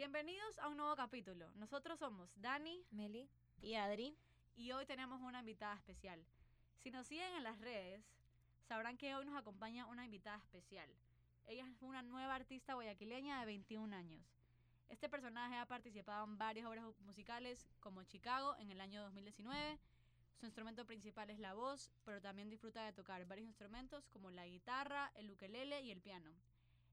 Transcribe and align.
Bienvenidos 0.00 0.58
a 0.60 0.68
un 0.68 0.78
nuevo 0.78 0.96
capítulo. 0.96 1.52
Nosotros 1.56 1.98
somos 1.98 2.32
Dani 2.40 2.86
Meli 2.90 3.28
y 3.60 3.74
Adri. 3.74 4.16
y 4.56 4.72
hoy 4.72 4.86
tenemos 4.86 5.20
una 5.20 5.40
invitada 5.40 5.74
especial. 5.74 6.24
Si 6.78 6.90
nos 6.90 7.06
siguen 7.06 7.34
en 7.34 7.44
las 7.44 7.60
redes, 7.60 8.02
sabrán 8.66 8.96
que 8.96 9.14
hoy 9.14 9.26
nos 9.26 9.36
acompaña 9.36 9.84
una 9.84 10.06
invitada 10.06 10.38
especial. 10.38 10.88
Ella 11.44 11.66
es 11.66 11.82
una 11.82 12.00
nueva 12.00 12.34
artista 12.34 12.72
guayaquileña 12.72 13.40
de 13.40 13.44
21 13.44 13.94
años. 13.94 14.24
Este 14.88 15.10
personaje 15.10 15.56
ha 15.56 15.66
participado 15.66 16.24
en 16.24 16.38
varias 16.38 16.66
obras 16.66 16.86
musicales 17.00 17.66
como 17.80 18.02
Chicago 18.04 18.56
en 18.56 18.70
el 18.70 18.80
año 18.80 19.02
2019. 19.02 19.78
Su 20.38 20.46
instrumento 20.46 20.86
principal 20.86 21.28
es 21.28 21.38
la 21.38 21.52
voz, 21.52 21.92
pero 22.06 22.22
también 22.22 22.48
disfruta 22.48 22.86
de 22.86 22.94
tocar 22.94 23.26
varios 23.26 23.48
instrumentos 23.48 24.08
como 24.08 24.30
la 24.30 24.46
guitarra, 24.46 25.12
el 25.16 25.30
ukelele 25.30 25.82
y 25.82 25.90
el 25.90 26.00
piano. 26.00 26.32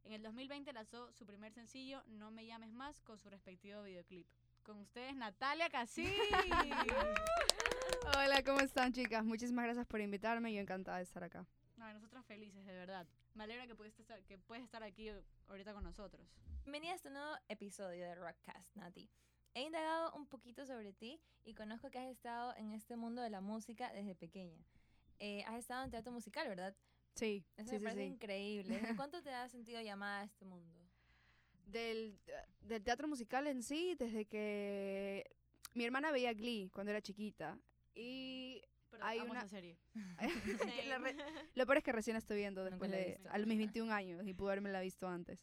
En 0.08 0.14
el 0.14 0.24
2020 0.24 0.72
lanzó 0.72 1.12
su 1.12 1.26
primer 1.26 1.52
sencillo, 1.52 2.02
No 2.08 2.32
me 2.32 2.46
llames 2.46 2.72
más, 2.72 3.02
con 3.02 3.20
su 3.20 3.30
respectivo 3.30 3.84
videoclip. 3.84 4.26
Con 4.64 4.80
ustedes, 4.80 5.14
Natalia 5.18 5.70
Casí. 5.70 6.08
Hola, 8.18 8.42
¿cómo 8.42 8.62
están 8.62 8.94
chicas? 8.94 9.26
Muchísimas 9.26 9.66
gracias 9.66 9.86
por 9.86 10.00
invitarme, 10.00 10.54
yo 10.54 10.62
encantada 10.62 11.00
de 11.00 11.04
estar 11.04 11.26
acá. 11.26 11.46
No, 11.76 11.92
nosotras 11.92 12.26
felices, 12.26 12.66
de 12.66 12.72
verdad. 12.72 13.06
Me 13.34 13.44
alegra 13.44 13.68
que 13.68 13.76
puedes 13.76 14.00
estar, 14.00 14.24
que 14.24 14.38
puedes 14.38 14.64
estar 14.64 14.82
aquí 14.82 15.12
ahorita 15.50 15.74
con 15.74 15.84
nosotros. 15.84 16.26
Bienvenida 16.64 16.94
a 16.94 16.96
este 16.96 17.10
nuevo 17.10 17.36
episodio 17.50 18.06
de 18.06 18.16
Rockcast, 18.16 18.78
Nati. 18.78 19.10
He 19.56 19.64
indagado 19.64 20.14
un 20.14 20.26
poquito 20.26 20.66
sobre 20.66 20.94
ti 20.94 21.20
y 21.44 21.54
conozco 21.54 21.92
que 21.92 22.00
has 22.00 22.10
estado 22.10 22.56
en 22.56 22.72
este 22.72 22.96
mundo 22.96 23.22
de 23.22 23.30
la 23.30 23.42
música 23.42 23.92
desde 23.92 24.16
pequeña. 24.16 24.64
Eh, 25.20 25.44
has 25.48 25.56
estado 25.56 25.84
en 25.84 25.92
teatro 25.92 26.14
musical, 26.14 26.48
¿verdad? 26.48 26.78
Sí, 27.18 27.44
Eso 27.58 27.70
sí, 27.70 27.74
me 27.76 27.80
sí, 27.80 27.84
parece 27.84 28.02
sí. 28.02 28.08
increíble. 28.14 28.80
¿Desde 28.80 28.96
cuánto 28.96 29.22
te 29.22 29.32
has 29.32 29.52
sentido 29.52 29.82
llamada 29.82 30.22
a 30.22 30.24
este 30.24 30.46
mundo? 30.46 30.80
Del, 31.66 32.18
del 32.62 32.84
teatro 32.84 33.08
musical 33.08 33.46
en 33.48 33.62
sí, 33.62 33.96
desde 34.00 34.26
que 34.26 35.26
mi 35.74 35.84
hermana 35.84 36.12
veía 36.12 36.34
Glee 36.34 36.70
cuando 36.74 36.92
era 36.92 37.02
chiquita. 37.02 37.58
Y 37.94 38.62
Pero 38.92 39.04
Hay 39.06 39.20
una- 39.20 39.48
serie. 39.48 39.78
lo 41.56 41.66
peor 41.66 41.78
es 41.80 41.84
que 41.84 41.92
recién 41.92 42.14
la 42.14 42.20
estoy 42.20 42.38
viendo 42.38 42.64
después 42.64 42.90
de 42.92 43.20
a 43.30 43.38
mis 43.40 43.58
21 43.58 43.92
años 43.94 44.26
y 44.26 44.34
pude 44.34 44.52
haberme 44.52 44.72
la 44.72 44.80
visto 44.82 45.08
antes. 45.08 45.40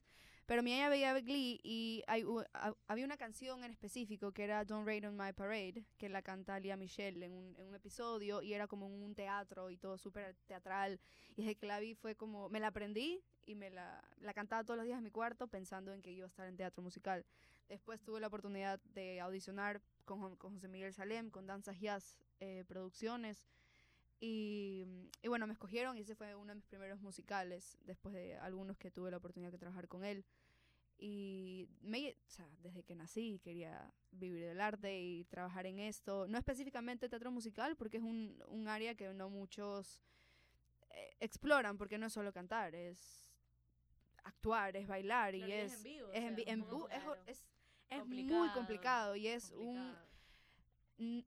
Pero 0.47 0.63
mi 0.63 0.75
ella 0.75 0.89
veía 0.91 1.15
Glee 1.21 1.59
y 1.65 2.03
hay, 2.07 2.25
u- 2.25 2.45
ha- 2.53 2.75
había 2.87 3.05
una 3.05 3.17
canción 3.17 3.65
en 3.65 3.71
específico 3.71 4.33
que 4.33 4.45
era 4.45 4.65
Don't 4.65 4.87
Rain 4.87 5.07
on 5.07 5.17
My 5.17 5.33
Parade, 5.33 5.85
que 5.97 6.09
la 6.09 6.21
canta 6.23 6.61
Lia 6.61 6.77
Michelle 6.77 7.25
en 7.25 7.33
un, 7.33 7.57
en 7.59 7.67
un 7.67 7.75
episodio 7.75 8.43
y 8.43 8.53
era 8.53 8.67
como 8.67 8.87
un 8.87 9.15
teatro 9.15 9.71
y 9.71 9.77
todo 9.79 9.97
súper 9.97 10.35
teatral. 10.47 11.01
Y 11.37 11.43
desde 11.43 11.55
que 11.57 11.67
la 11.67 11.79
vi 11.81 11.95
fue 11.95 12.15
como, 12.15 12.49
me 12.51 12.61
la 12.61 12.67
aprendí 12.69 13.23
y 13.47 13.55
me 13.55 13.71
la, 13.71 14.03
la 14.21 14.35
cantaba 14.35 14.65
todos 14.65 14.77
los 14.77 14.87
días 14.87 14.99
en 14.99 15.05
mi 15.05 15.11
cuarto 15.11 15.47
pensando 15.47 15.93
en 15.93 16.03
que 16.03 16.13
iba 16.13 16.27
a 16.27 16.29
estar 16.29 16.47
en 16.47 16.57
teatro 16.57 16.83
musical. 16.83 17.25
Después 17.69 18.03
tuve 18.03 18.21
la 18.21 18.27
oportunidad 18.27 18.79
de 18.95 19.21
audicionar 19.21 19.81
con, 20.05 20.37
con 20.37 20.53
José 20.55 20.69
Miguel 20.69 20.93
Salem, 20.93 21.31
con 21.31 21.47
Danzas 21.47 21.81
Jazz 21.81 22.19
eh, 22.41 22.65
Producciones. 22.69 23.43
Y, 24.21 24.87
y 25.23 25.29
bueno, 25.29 25.47
me 25.47 25.53
escogieron 25.53 25.99
y 25.99 26.01
ese 26.01 26.15
fue 26.15 26.35
uno 26.35 26.49
de 26.51 26.55
mis 26.57 26.67
primeros 26.67 27.01
musicales, 27.01 27.77
después 27.83 28.15
de 28.15 28.37
algunos 28.39 28.79
que 28.79 28.91
tuve 28.91 29.11
la 29.11 29.19
oportunidad 29.19 29.53
de 29.53 29.59
trabajar 29.59 29.87
con 29.89 30.05
él. 30.05 30.25
Y 30.97 31.69
me, 31.81 32.11
o 32.13 32.31
sea, 32.31 32.49
desde 32.63 32.85
que 32.85 32.95
nací 32.95 33.41
quería 33.43 33.93
vivir 34.13 34.45
del 34.45 34.61
arte 34.61 34.99
y 35.03 35.25
trabajar 35.25 35.67
en 35.67 35.81
esto. 35.81 36.27
No 36.29 36.39
específicamente 36.39 37.09
teatro 37.09 37.31
musical, 37.33 37.77
porque 37.77 37.97
es 37.99 38.03
un, 38.03 38.43
un 38.49 38.69
área 38.69 38.95
que 38.95 39.13
no 39.13 39.29
muchos 39.29 40.01
eh, 40.91 41.17
exploran, 41.21 41.77
porque 41.77 41.99
no 41.99 42.07
es 42.07 42.13
solo 42.13 42.33
cantar, 42.33 42.75
es 42.75 43.29
actuar, 44.23 44.77
es 44.77 44.87
bailar 44.87 45.35
Claro, 45.35 45.49
y 45.49 45.53
es... 45.53 45.73
es 45.73 45.79
en 45.79 45.83
vivo, 45.85 46.09
o 46.09 46.13
es, 46.13 46.17
en 46.23 46.25
sea, 46.29 46.37
vi- 46.37 46.45
en 46.47 46.63
un 46.63 46.83
es- 46.91 47.03
claro. 47.03 47.17
es- 47.27 47.45
es 47.91 47.99
Complicado, 48.01 48.39
muy 48.41 48.49
complicado 48.51 49.17
y 49.17 49.27
es 49.29 49.51
un 49.51 49.75
Complicado. 49.77 50.09
Mm, 50.99 51.19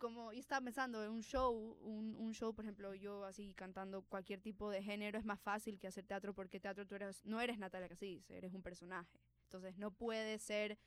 como 0.00 0.32
yo 0.32 0.40
estaba 0.40 0.64
pensando 0.64 1.04
en 1.04 1.10
un 1.12 1.22
show, 1.22 1.52
un, 1.82 2.16
un 2.16 2.32
show, 2.32 2.52
por 2.54 2.64
ejemplo, 2.64 2.94
yo 2.94 3.24
así 3.24 3.54
cantando 3.54 4.02
cualquier 4.02 4.40
tipo 4.40 4.70
de 4.70 4.82
género 4.82 5.18
es 5.18 5.24
más 5.24 5.40
fácil 5.40 5.78
que 5.78 5.86
hacer 5.86 6.04
teatro 6.06 6.34
porque 6.34 6.58
teatro 6.58 6.86
tú 6.86 6.94
eres, 6.96 7.24
no 7.24 7.40
eres 7.40 7.58
Natalia 7.58 7.88
Cassis, 7.88 8.28
eres 8.30 8.52
un 8.52 8.62
personaje. 8.62 9.20
Entonces 9.44 9.76
no 9.76 9.90
puede 9.92 10.38
ser, 10.38 10.78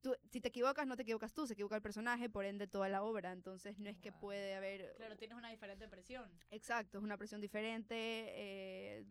tú, 0.00 0.16
si 0.30 0.40
te 0.40 0.48
equivocas 0.48 0.86
no 0.86 0.96
te 0.96 1.02
equivocas 1.02 1.34
tú, 1.34 1.46
se 1.46 1.52
equivoca 1.52 1.76
el 1.76 1.82
personaje, 1.82 2.30
por 2.30 2.46
ende 2.46 2.66
toda 2.66 2.88
la 2.88 3.02
obra. 3.02 3.30
Entonces 3.32 3.78
no 3.78 3.90
es 3.90 3.98
que 3.98 4.10
Wow. 4.10 4.20
puede 4.20 4.54
haber... 4.54 4.94
Claro, 4.96 5.16
tienes 5.16 5.36
una 5.36 5.50
diferente 5.50 5.86
presión. 5.86 6.30
Exacto, 6.50 6.98
es 6.98 7.04
una 7.04 7.18
presión 7.18 7.40
diferente. 7.40 7.94
eh, 7.98 9.04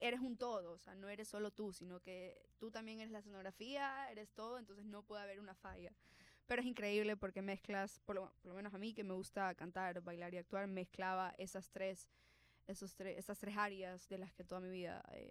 eres 0.00 0.20
un 0.20 0.36
todo, 0.36 0.72
o 0.72 0.78
sea, 0.78 0.94
no 0.94 1.08
eres 1.08 1.28
solo 1.28 1.50
tú, 1.50 1.72
sino 1.72 2.00
que 2.00 2.40
tú 2.58 2.70
también 2.70 3.00
eres 3.00 3.12
la 3.12 3.18
escenografía, 3.18 4.10
eres 4.10 4.30
todo, 4.32 4.58
entonces 4.58 4.84
no 4.86 5.02
puede 5.02 5.22
haber 5.22 5.40
una 5.40 5.54
falla. 5.54 5.92
Pero 6.50 6.62
es 6.62 6.66
increíble 6.66 7.16
porque 7.16 7.42
mezclas, 7.42 8.00
por 8.00 8.16
lo, 8.16 8.32
por 8.42 8.48
lo 8.48 8.54
menos 8.54 8.74
a 8.74 8.78
mí 8.78 8.92
que 8.92 9.04
me 9.04 9.14
gusta 9.14 9.54
cantar, 9.54 10.00
bailar 10.00 10.34
y 10.34 10.38
actuar, 10.38 10.66
mezclaba 10.66 11.32
esas 11.38 11.70
tres, 11.70 12.08
esos 12.66 12.92
tres, 12.96 13.18
esas 13.18 13.38
tres 13.38 13.56
áreas 13.56 14.08
de 14.08 14.18
las 14.18 14.32
que 14.32 14.42
toda 14.42 14.60
mi 14.60 14.68
vida 14.68 15.00
eh, 15.12 15.30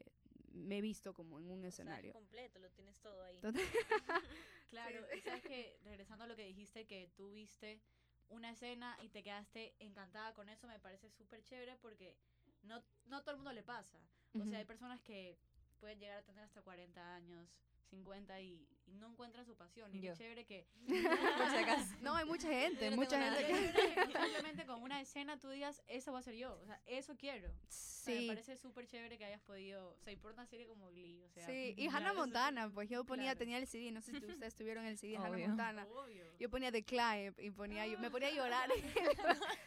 me 0.53 0.77
he 0.77 0.81
visto 0.81 1.13
como 1.13 1.37
en 1.37 1.51
un 1.51 1.65
escenario. 1.65 2.13
completo, 2.13 2.57
lo 2.59 2.69
tienes 2.71 3.01
todo 3.01 3.21
ahí. 3.21 3.37
Claro, 4.69 5.05
y 5.13 5.19
sabes 5.19 5.43
que 5.43 5.77
regresando 5.83 6.23
a 6.23 6.27
lo 6.27 6.37
que 6.37 6.45
dijiste, 6.45 6.87
que 6.87 7.11
tú 7.17 7.33
viste 7.33 7.81
una 8.29 8.51
escena 8.51 8.97
y 9.01 9.09
te 9.09 9.21
quedaste 9.21 9.75
encantada 9.79 10.33
con 10.35 10.47
eso, 10.47 10.67
me 10.67 10.79
parece 10.79 11.09
súper 11.09 11.43
chévere 11.43 11.75
porque 11.81 12.15
no, 12.63 12.81
no 13.07 13.17
a 13.17 13.21
todo 13.23 13.31
el 13.31 13.37
mundo 13.39 13.51
le 13.51 13.63
pasa. 13.63 13.99
O 14.35 14.45
sea, 14.45 14.59
hay 14.59 14.65
personas 14.65 15.01
que 15.01 15.37
pueden 15.81 15.99
llegar 15.99 16.19
a 16.19 16.23
tener 16.23 16.45
hasta 16.45 16.61
40 16.61 17.15
años, 17.15 17.49
50 17.89 18.39
y, 18.41 18.67
y 18.87 18.93
no 18.95 19.07
encuentran 19.11 19.45
su 19.45 19.55
pasión. 19.55 19.93
Y 19.93 20.01
Yo. 20.01 20.13
qué 20.13 20.17
chévere 20.17 20.45
que. 20.45 20.67
No, 22.01 22.15
hay 22.15 22.25
mucha 22.25 22.47
gente, 22.47 22.89
no 22.89 22.95
mucha 22.95 23.19
gente 23.21 23.45
que... 23.47 23.95
simplemente 24.23 24.65
con 24.65 24.81
una 24.81 25.01
escena 25.01 25.37
tú 25.37 25.49
digas, 25.49 25.81
eso 25.87 26.11
va 26.13 26.19
a 26.19 26.23
ser 26.23 26.35
yo. 26.35 26.57
O 26.61 26.65
sea, 26.65 26.81
eso 26.85 27.15
quiero. 27.17 27.49
O 27.49 27.53
sea, 27.69 28.13
me 28.15 28.19
Sí, 28.21 28.27
parece 28.27 28.57
súper 28.57 28.87
chévere 28.87 29.17
que 29.17 29.25
hayas 29.25 29.41
podido, 29.41 29.91
o 29.91 29.99
sea, 30.01 30.13
y 30.13 30.15
por 30.15 30.31
una 30.33 30.45
serie 30.45 30.65
como 30.65 30.89
Glee, 30.89 31.21
o 31.23 31.29
sea. 31.29 31.45
sí, 31.45 31.73
y 31.77 31.87
claro, 31.89 31.97
Hannah 31.97 32.09
eso- 32.11 32.19
Montana, 32.19 32.69
pues 32.73 32.89
yo 32.89 33.03
ponía, 33.03 33.25
claro. 33.25 33.39
tenía 33.39 33.57
el 33.57 33.67
CD, 33.67 33.91
no 33.91 34.01
sé 34.01 34.11
si 34.19 34.25
ustedes 34.25 34.55
tuvieron 34.55 34.85
el 34.85 34.97
CD 34.97 35.11
de 35.13 35.17
Hannah. 35.17 35.37
Montana. 35.47 35.87
Obvio. 35.91 36.25
Yo 36.39 36.49
ponía 36.49 36.71
The 36.71 36.83
Climb 36.83 37.33
y 37.39 37.51
ponía, 37.51 37.85
yo- 37.87 37.99
me 37.99 38.09
ponía 38.09 38.29
a 38.29 38.31
llorar, 38.31 38.69
en 38.71 38.83
el- 38.85 38.93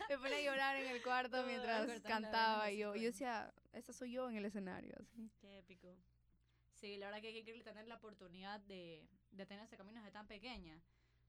me 0.09 0.19
ponía 0.19 0.37
a 0.39 0.43
llorar 0.43 0.77
en 0.77 0.87
el 0.91 1.03
cuarto 1.03 1.45
mientras 1.45 2.01
cantaba 2.03 2.71
y 2.71 2.79
yo, 2.79 2.95
yo 2.97 3.03
decía, 3.03 3.53
esa 3.73 3.93
soy 3.93 4.13
yo 4.13 4.29
en 4.31 4.37
el 4.37 4.45
escenario. 4.47 4.95
así. 5.01 5.31
Qué 5.41 5.59
épico. 5.59 5.95
Sí, 6.83 6.97
la 6.97 7.07
verdad 7.07 7.21
que 7.21 7.31
es 7.31 7.37
increíble 7.37 7.63
tener 7.63 7.87
la 7.87 7.95
oportunidad 7.95 8.59
de, 8.61 9.07
de 9.31 9.47
tener 9.47 9.65
ese 9.65 9.77
camino 9.77 10.01
desde 10.01 10.11
tan 10.11 10.27
pequeña. 10.27 10.81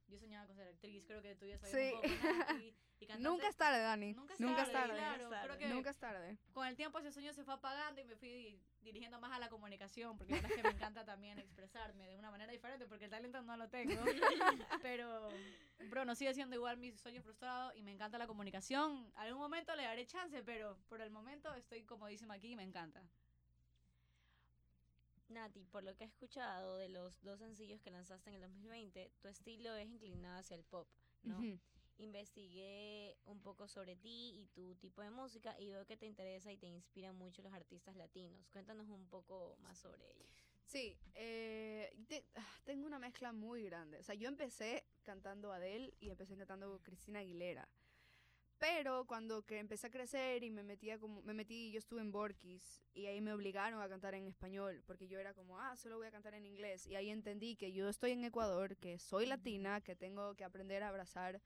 Yo 0.07 0.17
soñaba 0.17 0.47
con 0.47 0.55
ser 0.55 0.67
actriz, 0.67 1.03
creo 1.05 1.21
que 1.21 1.35
tú 1.35 1.45
ya 1.45 1.57
sabías 1.59 1.77
Sí. 1.79 1.93
un 1.95 2.01
poco, 2.01 2.53
¿no? 2.53 2.59
Y- 2.59 2.75
y 2.99 3.05
cantante- 3.05 3.23
Nunca 3.29 3.47
es 3.47 3.55
tarde, 3.55 3.79
Dani. 3.79 4.13
Nunca 4.13 4.33
es 4.33 4.39
Nunca 4.39 4.55
tarde, 4.65 4.71
es 4.71 4.73
tarde. 4.79 4.97
claro. 4.97 5.23
Nunca 5.23 5.23
es 5.23 5.27
Creo 5.43 5.53
tarde. 5.53 5.57
que 5.59 5.73
Nunca 5.73 5.89
es 5.91 5.97
tarde. 5.99 6.37
con 6.53 6.67
el 6.67 6.75
tiempo 6.75 6.97
ese 6.99 7.11
sueño 7.11 7.33
se 7.33 7.43
fue 7.43 7.53
apagando 7.53 8.01
y 8.01 8.05
me 8.05 8.15
fui 8.15 8.29
di- 8.33 8.61
dirigiendo 8.81 9.19
más 9.19 9.31
a 9.31 9.37
la 9.39 9.47
comunicación, 9.49 10.17
porque 10.17 10.33
la 10.33 10.41
verdad 10.41 10.51
es 10.57 10.57
que 10.63 10.67
me 10.69 10.73
encanta 10.75 11.05
también 11.05 11.37
expresarme 11.37 12.07
de 12.09 12.17
una 12.17 12.31
manera 12.31 12.51
diferente, 12.51 12.87
porque 12.87 13.05
el 13.05 13.11
talento 13.11 13.41
no 13.43 13.55
lo 13.55 13.69
tengo. 13.69 13.93
Pero, 14.81 15.29
bro, 15.89 16.03
no 16.03 16.15
sigue 16.15 16.33
siendo 16.33 16.55
igual 16.55 16.77
mi 16.77 16.91
sueño 16.97 17.21
frustrado 17.21 17.71
y 17.75 17.83
me 17.83 17.91
encanta 17.91 18.17
la 18.17 18.25
comunicación. 18.27 19.11
Algún 19.15 19.39
momento 19.39 19.75
le 19.75 19.83
daré 19.83 20.05
chance, 20.07 20.41
pero 20.43 20.77
por 20.89 20.99
el 21.01 21.11
momento 21.11 21.53
estoy 21.53 21.83
comodísima 21.83 22.33
aquí 22.33 22.51
y 22.51 22.55
me 22.55 22.63
encanta. 22.63 23.03
Nati, 25.33 25.65
por 25.65 25.83
lo 25.83 25.95
que 25.95 26.03
he 26.03 26.07
escuchado 26.07 26.77
de 26.77 26.89
los 26.89 27.21
dos 27.21 27.39
sencillos 27.39 27.81
que 27.81 27.91
lanzaste 27.91 28.29
en 28.29 28.35
el 28.35 28.41
2020, 28.41 29.11
tu 29.21 29.27
estilo 29.27 29.75
es 29.75 29.87
inclinado 29.89 30.39
hacia 30.39 30.55
el 30.55 30.63
pop, 30.63 30.87
¿no? 31.23 31.37
Ujú. 31.39 31.59
Investigué 31.97 33.17
un 33.25 33.39
poco 33.41 33.67
sobre 33.67 33.95
ti 33.95 34.31
y 34.41 34.47
tu 34.47 34.75
tipo 34.75 35.01
de 35.01 35.11
música 35.11 35.55
y 35.59 35.69
veo 35.69 35.85
que 35.85 35.95
te 35.97 36.05
interesa 36.05 36.51
y 36.51 36.57
te 36.57 36.67
inspiran 36.67 37.15
mucho 37.15 37.41
los 37.43 37.53
artistas 37.53 37.95
latinos. 37.95 38.47
Cuéntanos 38.49 38.87
un 38.89 39.07
poco 39.09 39.55
más 39.61 39.77
sobre 39.79 40.09
ellos. 40.11 40.29
Sí, 40.65 40.97
eh, 41.15 41.93
te- 42.07 42.25
ah, 42.35 42.47
tengo 42.63 42.85
una 42.87 42.97
mezcla 42.99 43.31
muy 43.31 43.63
grande. 43.63 43.99
O 43.99 44.03
sea, 44.03 44.15
yo 44.15 44.27
empecé 44.27 44.85
cantando 45.03 45.51
Adele 45.51 45.93
y 45.99 46.09
empecé 46.09 46.35
cantando 46.35 46.81
Cristina 46.81 47.19
Aguilera. 47.19 47.67
Pero 48.63 49.03
cuando 49.05 49.41
que 49.41 49.59
empecé 49.59 49.87
a 49.87 49.89
crecer 49.89 50.41
y 50.41 50.49
me 50.49 50.63
metía 50.63 50.97
como, 50.97 51.21
me 51.23 51.33
metí, 51.33 51.69
yo 51.73 51.79
estuve 51.79 51.99
en 51.99 52.13
Borkis 52.13 52.81
y 52.93 53.07
ahí 53.07 53.19
me 53.19 53.33
obligaron 53.33 53.81
a 53.81 53.89
cantar 53.89 54.13
en 54.15 54.25
español, 54.25 54.81
porque 54.87 55.09
yo 55.09 55.19
era 55.19 55.33
como, 55.33 55.59
ah, 55.59 55.75
solo 55.75 55.97
voy 55.97 56.07
a 56.07 56.11
cantar 56.11 56.33
en 56.33 56.45
inglés. 56.45 56.87
Y 56.87 56.95
ahí 56.95 57.09
entendí 57.09 57.57
que 57.57 57.73
yo 57.73 57.89
estoy 57.89 58.11
en 58.11 58.23
Ecuador, 58.23 58.77
que 58.77 58.99
soy 58.99 59.25
latina, 59.25 59.81
que 59.81 59.97
tengo 59.97 60.33
que 60.35 60.45
aprender 60.45 60.81
a 60.81 60.87
abrazar 60.87 61.41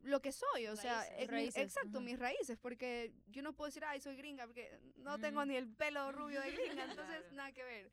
lo 0.00 0.20
que 0.20 0.32
soy, 0.32 0.66
o 0.66 0.74
sea, 0.74 1.02
Raíces. 1.04 1.30
Raíces, 1.30 1.62
exacto, 1.62 1.98
ajá. 1.98 2.04
mis 2.04 2.18
raíces, 2.18 2.58
porque 2.58 3.12
yo 3.28 3.42
no 3.42 3.52
puedo 3.52 3.68
decir, 3.68 3.84
ay, 3.84 4.00
soy 4.00 4.16
gringa, 4.16 4.44
porque 4.46 4.76
no 4.96 5.20
tengo 5.20 5.44
Mm. 5.44 5.48
ni 5.48 5.54
el 5.56 5.68
pelo 5.68 6.10
rubio 6.10 6.40
de 6.40 6.50
gringa, 6.50 6.84
entonces 6.98 7.20
Claro. 7.20 7.34
nada 7.36 7.52
que 7.52 7.62
ver. 7.62 7.90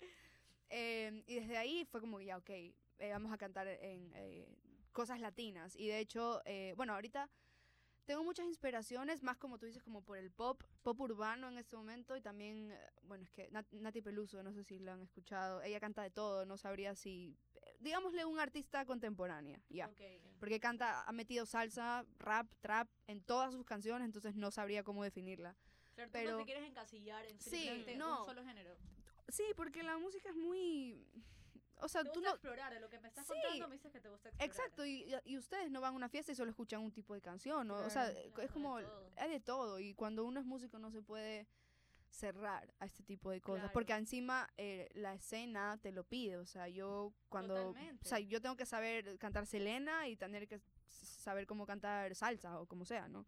Eh, 0.71 1.23
y 1.27 1.35
desde 1.35 1.57
ahí 1.57 1.85
fue 1.85 2.01
como, 2.01 2.19
ya, 2.21 2.37
ok, 2.37 2.49
eh, 2.49 2.73
vamos 3.11 3.31
a 3.31 3.37
cantar 3.37 3.67
en 3.67 4.11
eh, 4.15 4.47
cosas 4.91 5.19
latinas. 5.19 5.75
Y 5.75 5.89
de 5.89 5.99
hecho, 5.99 6.41
eh, 6.45 6.73
bueno, 6.75 6.93
ahorita 6.95 7.29
tengo 8.05 8.23
muchas 8.23 8.45
inspiraciones, 8.45 9.23
más 9.23 9.37
como 9.37 9.57
tú 9.57 9.65
dices, 9.65 9.81
como 9.83 10.01
por 10.03 10.17
el 10.17 10.31
pop, 10.31 10.61
pop 10.81 10.99
urbano 10.99 11.49
en 11.49 11.57
este 11.57 11.75
momento. 11.75 12.15
Y 12.15 12.21
también, 12.21 12.71
eh, 12.71 12.79
bueno, 13.03 13.23
es 13.23 13.31
que 13.31 13.49
Nat- 13.51 13.71
Nati 13.71 14.01
Peluso, 14.01 14.41
no 14.43 14.53
sé 14.53 14.63
si 14.63 14.79
la 14.79 14.93
han 14.93 15.01
escuchado, 15.01 15.61
ella 15.61 15.79
canta 15.79 16.03
de 16.03 16.11
todo, 16.11 16.45
no 16.45 16.57
sabría 16.57 16.95
si... 16.95 17.37
eh, 17.55 17.75
digámosle 17.79 18.25
un 18.25 18.39
artista 18.39 18.85
contemporánea, 18.85 19.61
ya. 19.69 19.87
Ok. 19.87 20.01
Porque 20.39 20.59
canta, 20.59 21.03
ha 21.03 21.11
metido 21.13 21.45
salsa, 21.45 22.05
rap, 22.19 22.47
trap 22.59 22.89
en 23.07 23.21
todas 23.21 23.53
sus 23.53 23.65
canciones, 23.65 24.05
entonces 24.05 24.35
no 24.35 24.51
sabría 24.51 24.83
cómo 24.83 25.03
definirla. 25.03 25.55
Claro, 25.95 26.11
tú 26.11 26.17
no 26.17 26.23
Pero- 26.23 26.37
te 26.39 26.45
quieres 26.45 26.63
encasillar 26.69 27.25
en 27.25 27.39
Sí, 27.39 27.85
no. 27.97 28.21
un 28.21 28.25
solo 28.25 28.43
género. 28.43 28.75
Sí, 29.29 29.43
porque 29.55 29.83
la 29.83 29.97
música 29.97 30.29
es 30.29 30.35
muy... 30.35 31.07
O 31.83 31.87
sea, 31.89 32.03
Te 32.03 32.09
tú 32.11 32.19
gusta 32.19 32.29
no... 32.29 32.35
explorar, 32.35 32.81
lo 32.81 32.89
que 32.89 32.99
me 32.99 33.07
estás 33.09 33.27
Sí. 33.27 33.33
contando 33.33 33.67
me 33.67 33.75
dices 33.75 33.91
que 33.91 33.99
te 33.99 34.09
gusta 34.09 34.29
explorar. 34.29 34.49
Exacto, 34.49 34.85
y, 34.85 35.13
y 35.25 35.37
ustedes 35.37 35.69
no 35.69 35.81
van 35.81 35.93
a 35.93 35.95
una 35.97 36.09
fiesta 36.09 36.31
y 36.31 36.35
solo 36.35 36.49
escuchan 36.49 36.81
un 36.81 36.91
tipo 36.91 37.13
de 37.13 37.21
canción, 37.21 37.67
¿no? 37.67 37.75
o 37.79 37.89
sea, 37.89 38.11
Claro, 38.11 38.41
es 38.41 38.51
como, 38.51 38.77
de 38.79 38.87
hay 39.17 39.29
de 39.29 39.39
todo, 39.39 39.79
y 39.79 39.93
cuando 39.93 40.23
uno 40.25 40.39
es 40.39 40.45
músico 40.45 40.79
no 40.79 40.91
se 40.91 41.01
puede 41.01 41.47
cerrar 42.09 42.71
a 42.79 42.85
este 42.85 43.03
tipo 43.03 43.31
de 43.31 43.41
cosas, 43.41 43.61
Claro. 43.63 43.73
porque 43.73 43.93
encima 43.93 44.47
eh, 44.57 44.87
la 44.93 45.13
escena 45.15 45.77
te 45.81 45.91
lo 45.91 46.03
pide, 46.03 46.37
o 46.37 46.45
sea, 46.45 46.67
yo 46.69 47.13
cuando, 47.27 47.53
o 47.55 47.73
sea, 47.73 47.83
Totalmente. 47.97 48.27
yo 48.27 48.39
tengo 48.41 48.55
que 48.55 48.65
saber 48.65 49.17
cantar 49.17 49.45
Selena 49.47 50.07
y 50.07 50.15
tener 50.15 50.47
que 50.47 50.59
saber 50.87 51.47
cómo 51.47 51.65
cantar 51.65 52.13
salsa 52.15 52.59
o 52.61 52.67
como 52.67 52.85
sea, 52.85 53.07
¿no? 53.09 53.25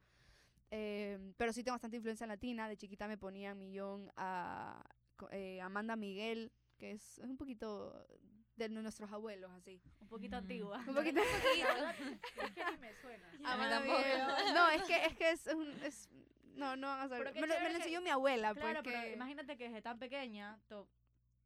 Eh, 0.72 1.34
pero 1.38 1.52
sí 1.52 1.64
tengo 1.64 1.74
bastante 1.76 1.98
influencia 1.98 2.28
latina, 2.28 2.70
de 2.70 2.78
chiquita 2.78 3.08
me 3.08 3.18
ponía 3.18 3.54
millón 3.56 4.12
a 4.18 4.84
eh, 5.32 5.60
Amanda 5.62 5.96
Miguel, 5.96 6.52
que 6.78 6.92
es, 6.92 7.18
es 7.20 7.26
un 7.30 7.38
poquito 7.38 8.06
de 8.56 8.70
nuestros 8.70 9.12
abuelos, 9.12 9.52
así. 9.52 9.82
Un 10.02 10.08
poquito 10.08 10.36
Mm. 10.38 10.40
antigua. 10.40 10.84
Un 10.88 10.96
poquito 10.96 11.20
es 12.46 12.52
que 12.52 12.66
ni 12.72 12.78
me 12.78 12.94
suena. 13.02 13.28
A 13.30 13.32
mí 13.38 13.44
Amanda 13.44 13.80
tampoco. 13.80 14.54
No, 14.54 14.70
es 14.70 14.84
que 14.84 15.06
es, 15.06 15.16
que 15.16 15.30
es, 15.32 15.48
un- 15.48 15.84
es- 15.84 16.10
no, 16.56 16.76
no 16.78 16.88
van 16.88 17.00
a 17.02 17.08
saber. 17.10 17.34
Me 17.34 17.42
lo, 17.42 17.48
me 17.48 17.56
que- 17.58 17.76
enseñó 17.76 18.02
mi 18.02 18.10
abuela, 18.10 18.54
Claro, 18.54 18.82
pues 18.82 18.96
pero 18.96 19.14
imagínate 19.14 19.58
que 19.58 19.66
desde 19.66 19.82
tan 19.82 20.00
pequeña 20.00 20.58
to- 20.68 20.88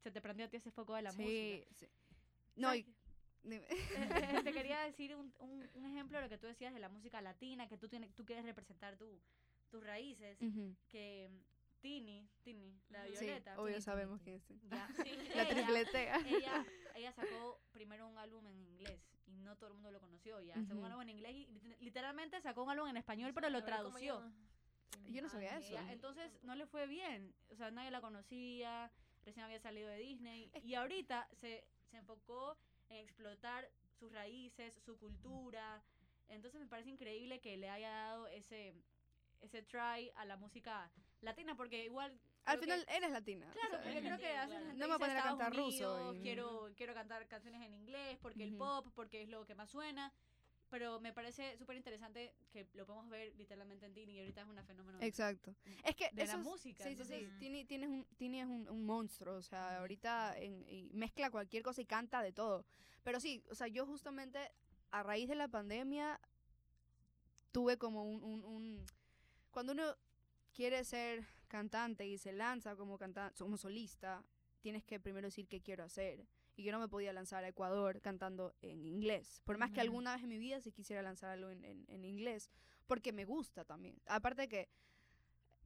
se 0.03 0.11
te 0.11 0.21
prendió 0.21 0.45
a 0.45 0.50
ti 0.50 0.57
ese 0.57 0.71
foco 0.71 0.95
de 0.95 1.01
la 1.01 1.11
sí, 1.11 1.21
música. 1.63 1.75
sí. 1.79 1.89
No, 2.56 2.75
y, 2.75 2.83
¿Sabes 2.83 2.95
dime. 3.44 3.65
Eh, 3.69 4.35
eh, 4.38 4.41
te 4.44 4.51
quería 4.67 4.79
decir 4.81 5.15
un, 5.15 5.33
un, 5.39 5.67
un 5.73 5.85
ejemplo 5.85 6.17
de 6.19 6.23
lo 6.25 6.29
que 6.29 6.38
tú 6.38 6.45
decías 6.47 6.73
de 6.73 6.79
la 6.79 6.89
música 6.89 7.21
latina, 7.21 7.67
que 7.67 7.77
tú, 7.77 7.88
tienes, 7.89 8.13
tú 8.13 8.23
quieres 8.25 8.45
representar 8.45 8.97
tu, 8.97 9.19
tus 9.71 9.83
raíces, 9.83 10.38
que 10.89 11.27
mm, 11.31 11.81
Tini, 11.81 12.27
Tini, 12.44 12.77
la 12.89 13.05
Sí, 13.07 13.15
Sí, 13.15 13.25
Violeta, 13.25 13.53
obvio 13.59 13.73
Tini, 13.75 13.81
sabemos 13.81 14.21
Tini, 14.21 14.39
quién 14.41 14.59
es. 14.59 14.69
ya, 14.69 14.88
Sí. 15.03 15.15
La 15.35 15.44
ella- 15.44 15.50
tripletea. 15.55 16.19
ella, 16.27 16.65
ella 17.00 17.12
sacó 17.13 17.60
primero 17.72 18.07
un 18.07 18.18
álbum 18.18 18.46
en 18.48 18.60
inglés 18.60 19.01
y 19.25 19.31
no 19.38 19.56
todo 19.57 19.68
el 19.69 19.74
mundo 19.75 19.92
lo 19.92 20.00
conoció 20.00 20.42
ya. 20.42 20.56
Sacó 20.66 20.80
un 20.80 20.86
álbum 20.86 21.01
en 21.04 21.10
inglés 21.10 21.34
y 21.36 21.48
lit- 21.48 21.78
literalmente 21.80 22.40
sacó 22.42 22.63
un 22.63 22.69
álbum 22.69 22.88
en 22.88 22.98
español, 22.98 23.34
pero 23.34 23.50
lo 23.50 23.57
A 23.60 23.62
ver, 23.62 23.69
¿cómo 23.69 23.98
tradució. 23.98 24.34
Yo 25.07 25.22
no 25.22 25.30
sabía 25.30 25.56
Ah, 25.56 25.60
eso. 25.60 25.78
entonces 25.92 26.31
no 26.44 26.56
le 26.56 26.66
fue 26.68 26.86
bien. 26.88 27.34
O 27.50 27.56
sea, 27.56 27.72
nadie 27.72 27.90
la 27.92 28.01
conocía, 28.01 28.92
recién 29.25 29.44
había 29.46 29.60
salido 29.60 29.90
de 29.90 29.98
Disney. 29.98 30.51
Y 30.63 30.75
ahorita 30.75 31.28
se, 31.34 31.66
se 31.90 31.98
enfocó 31.98 32.57
en 32.90 32.98
explotar 32.98 33.69
sus 34.00 34.12
raíces, 34.12 34.74
su 34.86 34.98
cultura. 34.98 35.81
Entonces 36.28 36.60
me 36.60 36.68
parece 36.68 36.90
increíble 36.90 37.40
que 37.40 37.57
le 37.57 37.69
haya 37.69 37.90
dado 37.90 38.28
ese, 38.28 38.75
ese 39.42 39.63
try 39.63 40.12
a 40.16 40.25
la 40.25 40.38
música 40.38 40.92
latina, 41.22 41.56
porque 41.56 41.86
igual... 41.86 42.19
Al 42.51 42.60
creo 42.60 42.75
que- 42.78 42.81
final 42.84 42.96
eres 42.98 43.12
latina. 43.12 43.51
Claro, 43.51 43.84
porque 43.84 44.00
creo 44.01 44.18
que 44.18 44.25
gente 44.28 44.74
No 44.74 44.80
me 44.80 44.86
voy 44.88 44.96
a 44.96 45.00
poner 45.00 45.18
a 45.18 45.24
cantar 45.24 45.56
ruso 45.56 45.66
Unidos, 45.96 46.16
y- 46.18 46.22
quiero, 46.22 46.72
quiero 46.75 46.94
cantar 46.94 47.28
canciones 47.28 47.62
en 47.62 47.74
inglés 47.74 48.18
porque 48.22 48.44
el 48.44 48.50
Ujú. 48.56 48.57
pop, 48.60 48.88
porque 48.96 49.22
es 49.24 49.30
lo 49.30 49.46
que 49.46 49.56
más 49.56 49.69
suena. 49.69 50.13
Pero 50.69 51.00
me 51.00 51.12
parece 51.13 51.57
súper 51.57 51.75
interesante 51.78 52.36
que 52.51 52.68
lo 52.75 52.86
podemos 52.86 53.10
ver 53.10 53.34
literalmente 53.36 53.88
en 53.88 53.94
Tini 53.96 54.13
y 54.13 54.19
ahorita 54.19 54.42
es 54.42 54.48
una 54.48 54.63
fenómeno 54.63 55.00
Exacto. 55.01 55.56
Es 55.84 55.96
que 55.96 56.10
de 56.12 56.28
la 56.28 56.34
es- 56.34 56.40
música. 56.40 56.84
Sí, 56.84 56.90
sí, 56.90 56.92
entonces, 56.92 57.28
sí. 57.31 57.40
Tini, 57.40 57.66
tienes 57.66 57.90
un, 57.90 58.06
Tini 58.18 58.40
es 58.42 58.46
un, 58.46 58.69
un 58.69 58.86
monstruo, 58.86 59.38
o 59.38 59.42
sea, 59.42 59.80
ahorita 59.80 60.38
en- 60.38 60.63
y 60.69 60.84
mezcla 60.94 61.31
cualquier 61.31 61.63
cosa 61.63 61.81
y 61.81 61.86
canta 61.86 62.22
de 62.22 62.34
todo. 62.34 62.68
Pero 63.01 63.19
sí, 63.19 63.44
o 63.50 63.56
sea, 63.56 63.68
yo 63.68 63.88
justamente 63.88 64.51
a 64.92 65.01
raíz 65.01 65.28
de 65.28 65.34
la 65.36 65.48
pandemia 65.48 66.19
tuve 67.51 67.78
como 67.80 68.04
un, 68.04 68.24
un, 68.24 68.46
un- 68.46 68.86
Cuando 69.50 69.74
uno 69.74 69.96
quiere 70.54 70.84
ser 70.84 71.25
cantante 71.50 72.07
y 72.07 72.18
se 72.18 72.31
lanza 72.31 72.75
como, 72.78 72.98
canta 72.98 73.34
como 73.38 73.57
solista, 73.57 74.24
tienes 74.62 74.84
que 74.86 75.00
primero 75.00 75.28
decir 75.28 75.48
qué 75.48 75.60
quiero 75.62 75.84
hacer. 75.84 76.25
Y 76.56 76.63
yo 76.63 76.72
no 76.72 76.80
me 76.80 76.88
podía 76.90 77.12
lanzar 77.13 77.44
a 77.44 77.48
Ecuador 77.50 78.00
cantando 78.01 78.54
en 78.62 78.86
inglés. 78.86 79.42
Por 79.46 79.57
más 79.57 79.72
que 79.72 79.81
alguna 79.81 80.13
vez 80.13 80.24
en 80.24 80.30
mi 80.30 80.38
vida 80.38 80.62
sí 80.62 80.72
quisiera 80.72 81.01
lanzar 81.01 81.31
algo 81.31 81.50
en, 81.50 81.63
en- 81.66 81.86
en 81.90 82.06
inglés, 82.06 82.50
porque 82.88 83.12
me 83.13 83.25
gusta 83.25 83.63
también. 83.66 83.98
Aparte 84.06 84.44
de 84.44 84.48
que 84.50 84.69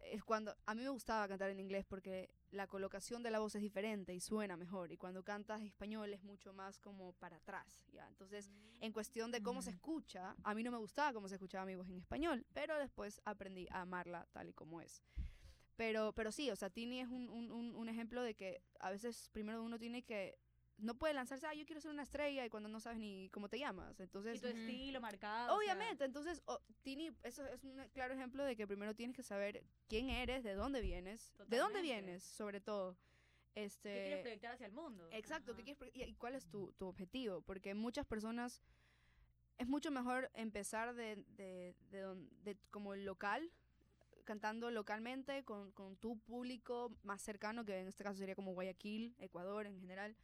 es 0.02 0.22
cuando 0.24 0.54
a 0.66 0.76
mí 0.76 0.82
me 0.84 0.90
gustaba 0.90 1.28
cantar 1.30 1.50
en 1.50 1.60
inglés 1.62 1.86
porque 1.86 2.30
la 2.52 2.68
colocación 2.68 3.24
de 3.24 3.32
la 3.32 3.40
voz 3.40 3.56
es 3.56 3.62
diferente 3.62 4.14
y 4.14 4.20
suena 4.20 4.58
mejor 4.58 4.92
y 4.92 4.98
cuando 4.98 5.24
cantas 5.24 5.62
español 5.62 6.14
es 6.14 6.22
mucho 6.24 6.52
más 6.54 6.78
como 6.78 7.14
para 7.14 7.38
atrás 7.38 7.86
ya 7.94 8.06
entonces 8.10 8.52
en 8.82 8.92
cuestión 8.92 9.32
de 9.32 9.42
cómo 9.42 9.62
se 9.62 9.70
escucha 9.70 10.36
a 10.44 10.54
mí 10.54 10.62
no 10.62 10.72
me 10.72 10.78
gustaba 10.78 11.14
cómo 11.14 11.30
se 11.30 11.36
escuchaba 11.36 11.66
mi 11.66 11.76
voz 11.76 11.88
en 11.88 11.96
español 11.98 12.46
pero 12.54 12.78
después 12.78 13.22
aprendí 13.24 13.66
a 13.72 13.82
amarla 13.82 14.28
tal 14.34 14.50
y 14.50 14.54
como 14.54 14.82
es 14.82 15.02
pero 15.76 16.14
pero 16.14 16.32
sí 16.32 16.50
o 16.52 16.56
sea 16.56 16.70
Tini 16.70 17.00
es 17.02 17.08
un, 17.08 17.30
un, 17.30 17.52
un, 17.52 17.76
un 17.76 17.90
ejemplo 17.90 18.22
de 18.22 18.36
que 18.36 18.62
a 18.80 18.92
veces 18.92 19.30
primero 19.32 19.64
uno 19.64 19.80
tiene 19.80 20.04
que 20.04 20.38
no 20.78 20.96
puede 20.96 21.14
lanzarse 21.14 21.46
ah 21.48 21.54
yo 21.54 21.66
quiero 21.66 21.82
ser 21.82 21.92
una 21.92 22.04
estrella 22.04 22.46
y 22.46 22.50
cuando 22.50 22.68
no 22.70 22.80
sabes 22.80 23.00
ni 23.00 23.30
cómo 23.30 23.48
te 23.50 23.60
llamas 23.60 24.00
entonces 24.00 24.38
y 24.38 24.40
tu 24.42 24.48
estilo 24.48 25.00
marcado. 25.02 25.56
o 25.56 25.62
sea, 25.62 25.74
Obviamente, 25.74 26.04
entonces, 26.06 26.44
Tini, 26.82 27.12
eso 27.24 27.46
es 27.48 27.64
un 27.64 27.78
claro 27.94 28.14
ejemplo 28.14 28.44
de 28.44 28.56
que 28.56 28.66
primero 28.68 28.96
tienes 28.96 29.16
que 29.16 29.24
saber 29.24 29.64
quién 29.88 30.10
eres, 30.10 30.44
de 30.44 30.54
dónde 30.56 30.82
vienes, 30.82 31.32
de 31.48 31.58
dónde 31.58 31.82
vienes, 31.82 32.24
sobre 32.24 32.60
todo. 32.60 32.98
¿Qué 33.54 33.60
quieres 33.62 33.74
Este, 33.76 34.22
proyectar 34.24 34.54
hacia 34.54 34.66
el 34.66 34.72
mundo? 34.74 35.08
exacto, 35.12 35.54
¿qué 35.56 35.62
Ajá. 35.62 35.64
quieres 35.64 35.78
pro- 35.78 35.90
y, 35.94 36.04
y 36.10 36.16
cuál 36.16 36.34
es 36.34 36.48
tu, 36.50 36.74
tu 36.74 36.88
objetivo? 36.88 37.42
Porque 37.44 37.76
muchas 37.76 38.06
personas 38.08 38.64
es 39.60 39.68
mucho 39.68 39.92
mejor 39.92 40.32
empezar 40.34 40.96
de, 40.96 41.18
de, 41.38 41.76
de, 41.92 42.00
don- 42.00 42.30
de 42.44 42.58
como 42.72 42.96
local, 42.96 43.52
cantando 44.24 44.72
localmente 44.72 45.44
con, 45.44 45.72
con 45.72 45.96
tu 45.98 46.20
público 46.20 46.92
más 47.04 47.22
cercano, 47.22 47.66
que 47.66 47.80
en 47.80 47.88
este 47.88 48.04
caso 48.04 48.18
sería 48.18 48.36
como 48.36 48.54
Guayaquil, 48.54 49.16
Ecuador 49.20 49.68
en 49.68 49.80
general, 49.80 50.16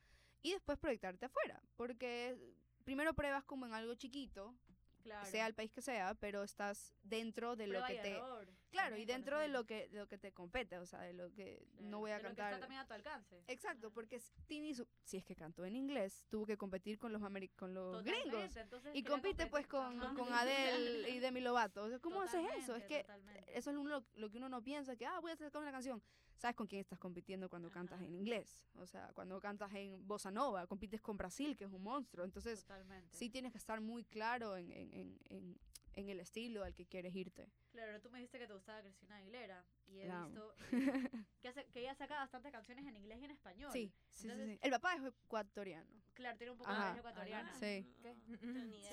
y 0.41 0.51
después 0.53 0.77
proyectarte 0.77 1.25
afuera, 1.25 1.61
porque 1.75 2.37
primero 2.83 3.13
pruebas 3.13 3.43
como 3.43 3.65
en 3.65 3.73
algo 3.73 3.95
chiquito, 3.95 4.55
Claro. 5.03 5.25
sea 5.25 5.47
el 5.47 5.53
país 5.53 5.71
que 5.71 5.81
sea, 5.81 6.13
pero 6.15 6.43
estás 6.43 6.93
dentro 7.03 7.55
de 7.55 7.67
lo 7.67 7.83
que 7.85 7.95
te... 7.99 8.11
error 8.11 8.47
Claro, 8.71 8.97
y 8.97 9.05
dentro 9.05 9.39
de 9.39 9.47
lo 9.47 9.65
que 9.65 9.89
de 9.89 9.97
lo 9.99 10.07
que 10.07 10.17
te 10.17 10.31
compete, 10.31 10.77
o 10.77 10.85
sea, 10.85 11.01
de 11.01 11.13
lo 11.13 11.31
que 11.33 11.65
no 11.79 11.99
voy 11.99 12.11
a 12.11 12.17
de 12.17 12.23
lo 12.23 12.29
que 12.29 12.35
cantar. 12.35 12.53
está 12.53 12.59
también 12.61 12.81
a 12.81 12.87
tu 12.87 12.93
alcance. 12.93 13.43
Exacto, 13.47 13.91
porque 13.91 14.21
Tini, 14.47 14.73
su- 14.75 14.87
si 15.03 15.17
es 15.17 15.25
que 15.25 15.35
cantó 15.35 15.65
en 15.65 15.75
inglés, 15.75 16.25
tuvo 16.29 16.45
que 16.45 16.57
competir 16.57 16.99
con 16.99 17.11
los 17.11 17.21
ameri- 17.21 17.51
con 17.55 17.73
los 17.73 18.03
gringos. 18.03 18.53
Totalmente, 18.53 18.97
Y 18.99 19.03
compite 19.03 19.47
pues 19.47 19.65
con, 19.67 20.01
Ajá. 20.01 20.13
con 20.13 20.31
Adele 20.31 21.09
y 21.09 21.19
Demi 21.19 21.41
Lovato. 21.41 21.83
O 21.83 21.89
sea, 21.89 21.99
¿cómo 21.99 22.21
haces 22.21 22.41
eso? 22.57 22.75
Es 22.75 22.83
Totalmente, 22.83 22.87
que 22.87 23.01
totalmente. 23.01 23.57
eso 23.57 23.71
es 23.71 23.77
uno, 23.77 24.05
lo 24.15 24.29
que 24.29 24.37
uno 24.37 24.49
no 24.49 24.63
piensa, 24.63 24.95
que, 24.95 25.05
ah, 25.05 25.19
voy 25.19 25.31
a 25.31 25.35
sacar 25.35 25.61
una 25.61 25.71
canción. 25.71 26.01
¿Sabes 26.37 26.55
con 26.55 26.67
quién 26.67 26.79
estás 26.79 26.99
compitiendo 26.99 27.49
cuando 27.49 27.69
cantas 27.69 28.01
en 28.01 28.13
inglés? 28.15 28.65
O 28.75 28.85
sea, 28.85 29.11
cuando 29.13 29.41
cantas 29.41 29.73
en 29.73 30.07
bossa 30.07 30.31
nova, 30.31 30.67
compites 30.67 31.01
con 31.01 31.17
Brasil, 31.17 31.57
que 31.57 31.65
es 31.65 31.69
un 31.71 31.83
monstruo. 31.83 32.23
Entonces, 32.23 32.61
Totalmente. 32.61 33.17
sí 33.17 33.29
tienes 33.29 33.51
que 33.51 33.57
estar 33.57 33.81
muy 33.81 34.05
claro 34.05 34.55
en, 34.55 34.71
en, 34.71 35.17
en, 35.25 35.59
en, 35.99 36.09
el 36.09 36.19
estilo 36.19 36.63
al 36.63 36.73
que 36.73 36.85
quieres 36.85 37.15
irte. 37.15 37.49
Claro, 37.71 37.99
tú 38.01 38.09
me 38.09 38.17
dijiste 38.19 38.39
que 38.39 38.47
te 38.47 38.53
gustaba 38.53 38.81
Cristina 38.81 39.17
Aguilera 39.17 39.63
y 39.87 39.99
he 40.01 40.05
visto 40.09 40.55
que, 41.41 41.47
hace- 41.47 41.65
que 41.67 41.79
ella 41.81 41.95
saca 41.95 42.15
bastantes 42.15 42.51
canciones 42.51 42.85
en 42.87 42.95
inglés 42.95 43.19
y 43.21 43.25
en 43.25 43.31
español. 43.31 43.71
Sí, 43.71 43.93
sí, 44.09 44.21
sí, 44.21 44.27
Entonces- 44.29 44.53
sí. 44.55 44.59
El 44.61 44.71
papá 44.71 44.95
es 44.95 45.03
ecuatoriano. 45.03 46.01
Claro, 46.13 46.37
tiene 46.37 46.51
un 46.51 46.57
poco 46.57 46.69
Ajá. 46.69 46.79
de 46.79 46.85
raíz 46.89 46.99
ecuatoriana. 46.99 47.53
Sí. 47.53 47.85
¿Qué? 48.01 48.15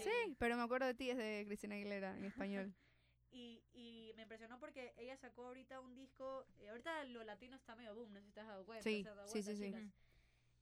Sí, 0.04 0.36
pero 0.38 0.56
me 0.56 0.62
acuerdo 0.62 0.86
de 0.86 0.94
ti 0.94 1.10
es 1.10 1.16
de 1.16 1.44
Cristina 1.46 1.75
Aguilera 1.75 2.16
en 2.16 2.25
español. 2.25 2.75
Y, 3.32 3.62
y 3.75 4.12
me 4.16 4.22
impresionó 4.22 4.58
porque 4.58 4.94
ella 4.96 5.14
sacó 5.18 5.46
ahorita 5.48 5.80
un 5.80 5.94
disco. 5.94 6.46
eh, 6.60 6.70
ahorita 6.70 7.04
lo 7.04 7.22
latino 7.22 7.56
está 7.56 7.75
medio 7.76 7.94
boom, 7.94 8.10
no 8.14 8.20
sé 8.20 8.26
si 8.26 8.32
te 8.32 8.40
has 8.40 8.46
dado 8.46 8.64
cuenta. 8.64 8.82
Sí, 8.84 9.02
se 9.02 9.08
has 9.10 9.16
dado 9.16 9.28
sí, 9.28 9.42
cuenta, 9.42 9.52
sí, 9.52 9.72
sí. 9.72 9.92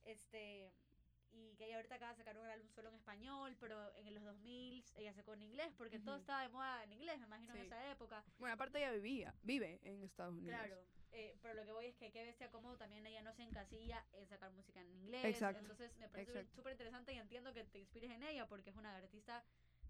Este. 0.02 0.72
Y 1.36 1.56
que 1.56 1.66
ella 1.66 1.76
ahorita 1.76 1.96
acaba 1.96 2.12
de 2.12 2.18
sacar 2.18 2.38
un 2.38 2.46
álbum 2.46 2.68
solo 2.70 2.90
en 2.90 2.94
español, 2.94 3.56
pero 3.58 3.92
en 3.96 4.14
los 4.14 4.22
2000 4.22 4.84
ella 4.94 5.12
sacó 5.14 5.34
en 5.34 5.42
inglés, 5.42 5.72
porque 5.76 5.98
todo 5.98 6.16
estaba 6.16 6.42
de 6.42 6.48
moda 6.48 6.84
en 6.84 6.92
inglés, 6.92 7.18
me 7.18 7.26
imagino, 7.26 7.54
en 7.54 7.62
esa 7.62 7.90
época. 7.90 8.24
Bueno, 8.38 8.54
aparte 8.54 8.78
ella 8.78 8.92
vivía, 8.92 9.34
vive 9.42 9.80
en 9.82 10.02
Estados 10.04 10.34
Unidos. 10.34 10.56
Claro, 10.56 10.78
eh, 11.12 11.36
pero 11.42 11.54
lo 11.54 11.64
que 11.64 11.72
voy 11.72 11.86
es 11.86 11.96
que 11.96 12.12
qué 12.12 12.22
bestia 12.24 12.50
cómo 12.52 12.76
también 12.76 13.04
ella 13.06 13.22
no 13.22 13.32
se 13.32 13.42
encasilla 13.42 14.04
en 14.12 14.26
sacar 14.28 14.52
música 14.52 14.80
en 14.80 14.90
inglés. 14.92 15.24
Exacto, 15.24 15.60
Entonces 15.60 15.96
me 15.96 16.08
parece 16.08 16.46
súper 16.54 16.72
interesante 16.72 17.12
y 17.12 17.18
entiendo 17.18 17.52
que 17.52 17.64
te 17.64 17.78
inspires 17.80 18.10
en 18.12 18.22
ella 18.22 18.46
porque 18.46 18.70
es 18.70 18.76
una 18.76 18.94
artista 18.96 19.44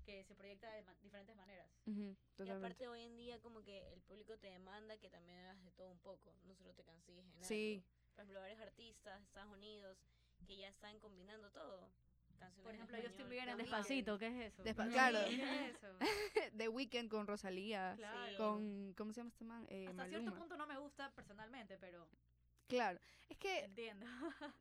que 0.07 0.25
se 0.25 0.35
proyecta 0.35 0.71
de 0.71 0.83
ma- 0.83 0.95
diferentes 1.03 1.35
maneras. 1.37 1.71
Y 1.87 2.49
aparte 2.49 2.89
hoy 2.89 3.03
en 3.03 3.17
día 3.17 3.41
como 3.41 3.63
que 3.63 3.93
el 3.93 4.01
público 4.03 4.37
te 4.39 4.49
demanda 4.49 4.97
que 4.99 5.09
también 5.11 5.39
hagas 5.39 5.63
de 5.63 5.71
todo 5.73 5.91
un 5.91 5.99
poco, 5.99 6.35
no 6.45 6.55
solo 6.55 6.75
te 6.75 6.85
cansigues 6.85 7.25
en 7.27 7.45
Sí. 7.45 7.77
algo. 7.85 7.89
Por 8.15 8.23
ejemplo, 8.23 8.41
varios 8.41 8.61
artistas 8.61 9.19
de 9.19 9.25
Estados 9.27 9.53
Unidos 9.53 9.99
que 10.47 10.57
ya 10.57 10.69
están 10.69 10.99
combinando 11.01 11.51
todo. 11.51 11.89
Canciones 12.39 12.65
Por 12.65 12.75
ejemplo, 12.75 12.97
Justin 12.97 13.11
español, 13.13 13.31
Bieber 13.31 13.49
en 13.49 13.57
The 13.57 13.63
Despacito, 13.63 14.19
¿qué 14.19 14.27
es 14.27 14.53
eso? 14.53 14.65
Despa- 14.65 14.91
claro. 14.91 15.19
¿Qué 15.29 15.43
es 15.69 15.77
eso? 15.77 15.99
The 16.59 16.69
Weeknd 16.69 17.09
con 17.09 17.27
Rosalía, 17.27 17.95
Claro. 17.97 18.37
Con, 18.37 18.95
¿cómo 18.97 19.13
se 19.13 19.21
llama 19.21 19.31
este 19.31 19.45
man? 19.45 19.67
Eh, 19.71 19.87
Hasta 19.89 20.09
cierto 20.09 20.35
punto 20.35 20.57
no 20.57 20.67
me 20.67 20.79
gusta 20.79 21.11
personalmente, 21.15 21.79
pero 21.79 22.09
Claro, 22.67 22.99
es 23.29 23.39
que, 23.39 23.61
entiendo. 23.61 24.05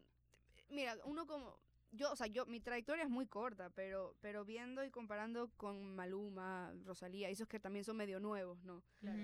mira, 0.70 0.98
uno 1.06 1.26
como, 1.26 1.58
yo, 1.92 2.12
o 2.12 2.16
sea, 2.16 2.28
yo, 2.28 2.46
mi 2.46 2.60
trayectoria 2.60 3.04
es 3.04 3.10
muy 3.10 3.28
corta, 3.28 3.70
pero, 3.72 4.16
pero 4.22 4.46
viendo 4.46 4.84
y 4.84 4.92
comparando 4.92 5.50
con 5.58 5.96
Maluma, 5.96 6.74
Rosalía, 6.86 7.30
esos 7.30 7.48
que 7.48 7.60
también 7.60 7.86
son 7.86 7.98
medio 7.98 8.20
nuevos, 8.20 8.64
¿no? 8.64 8.84
Claro. 9.00 9.20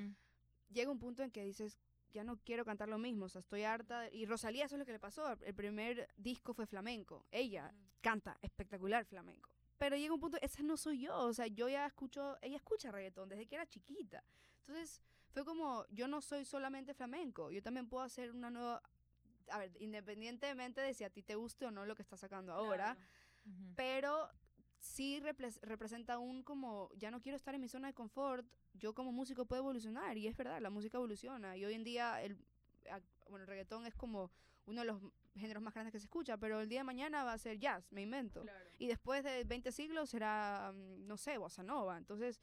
Llega 0.71 0.91
un 0.91 0.99
punto 0.99 1.23
en 1.23 1.31
que 1.31 1.43
dices, 1.43 1.79
ya 2.13 2.23
no 2.23 2.37
quiero 2.37 2.65
cantar 2.65 2.89
lo 2.89 2.97
mismo, 2.97 3.25
o 3.25 3.29
sea, 3.29 3.39
estoy 3.39 3.63
harta. 3.63 4.09
Y 4.11 4.25
Rosalía, 4.25 4.65
eso 4.65 4.75
es 4.75 4.79
lo 4.79 4.85
que 4.85 4.91
le 4.91 4.99
pasó. 4.99 5.31
El 5.41 5.53
primer 5.53 6.07
disco 6.17 6.53
fue 6.53 6.65
flamenco. 6.65 7.25
Ella 7.31 7.73
canta 8.01 8.37
espectacular 8.41 9.05
flamenco. 9.05 9.49
Pero 9.77 9.95
llega 9.95 10.13
un 10.13 10.19
punto, 10.19 10.37
esa 10.41 10.61
no 10.61 10.75
soy 10.75 11.01
yo, 11.01 11.17
o 11.17 11.33
sea, 11.33 11.47
yo 11.47 11.69
ya 11.69 11.85
escucho, 11.85 12.37
ella 12.41 12.57
escucha 12.57 12.91
reggaetón 12.91 13.29
desde 13.29 13.47
que 13.47 13.55
era 13.55 13.65
chiquita. 13.65 14.23
Entonces, 14.59 15.01
fue 15.31 15.45
como, 15.45 15.85
yo 15.89 16.07
no 16.07 16.19
soy 16.21 16.43
solamente 16.43 16.93
flamenco, 16.93 17.49
yo 17.49 17.63
también 17.63 17.87
puedo 17.87 18.03
hacer 18.03 18.31
una 18.31 18.49
nueva, 18.49 18.81
a 19.49 19.59
ver, 19.59 19.71
independientemente 19.79 20.81
de 20.81 20.93
si 20.93 21.05
a 21.05 21.09
ti 21.09 21.23
te 21.23 21.35
guste 21.35 21.65
o 21.65 21.71
no 21.71 21.85
lo 21.85 21.95
que 21.95 22.01
está 22.01 22.17
sacando 22.17 22.51
ahora, 22.51 22.95
Claro. 22.95 23.09
Pero 23.75 24.29
sí 24.79 25.19
repres- 25.21 25.59
representa 25.61 26.17
un 26.17 26.43
como, 26.43 26.89
ya 26.95 27.11
no 27.11 27.21
quiero 27.21 27.35
estar 27.35 27.53
en 27.55 27.61
mi 27.61 27.67
zona 27.67 27.87
de 27.89 27.93
confort, 27.93 28.45
yo 28.73 28.93
como 28.93 29.11
músico 29.11 29.45
puedo 29.45 29.61
evolucionar, 29.61 30.17
y 30.17 30.27
es 30.27 30.35
verdad, 30.37 30.61
la 30.61 30.69
música 30.69 30.97
evoluciona, 30.97 31.57
y 31.57 31.65
hoy 31.65 31.73
en 31.73 31.83
día, 31.83 32.21
el, 32.21 32.37
bueno, 33.29 33.43
el 33.43 33.47
reggaetón 33.47 33.85
es 33.85 33.95
como 33.95 34.31
uno 34.65 34.81
de 34.81 34.87
los 34.87 35.01
géneros 35.35 35.63
más 35.63 35.73
grandes 35.73 35.91
que 35.91 35.99
se 35.99 36.05
escucha, 36.05 36.37
pero 36.37 36.59
el 36.61 36.69
día 36.69 36.79
de 36.81 36.83
mañana 36.83 37.23
va 37.23 37.33
a 37.33 37.37
ser 37.37 37.57
jazz, 37.59 37.91
me 37.91 38.01
invento. 38.01 38.41
Claro. 38.41 38.65
Y 38.77 38.87
después 38.87 39.23
de 39.23 39.43
20 39.43 39.71
siglos 39.71 40.09
será, 40.09 40.71
mm, 40.73 41.07
no 41.07 41.17
sé, 41.17 41.37
bossa 41.37 41.63
nova. 41.63 41.97
Entonces, 41.97 42.39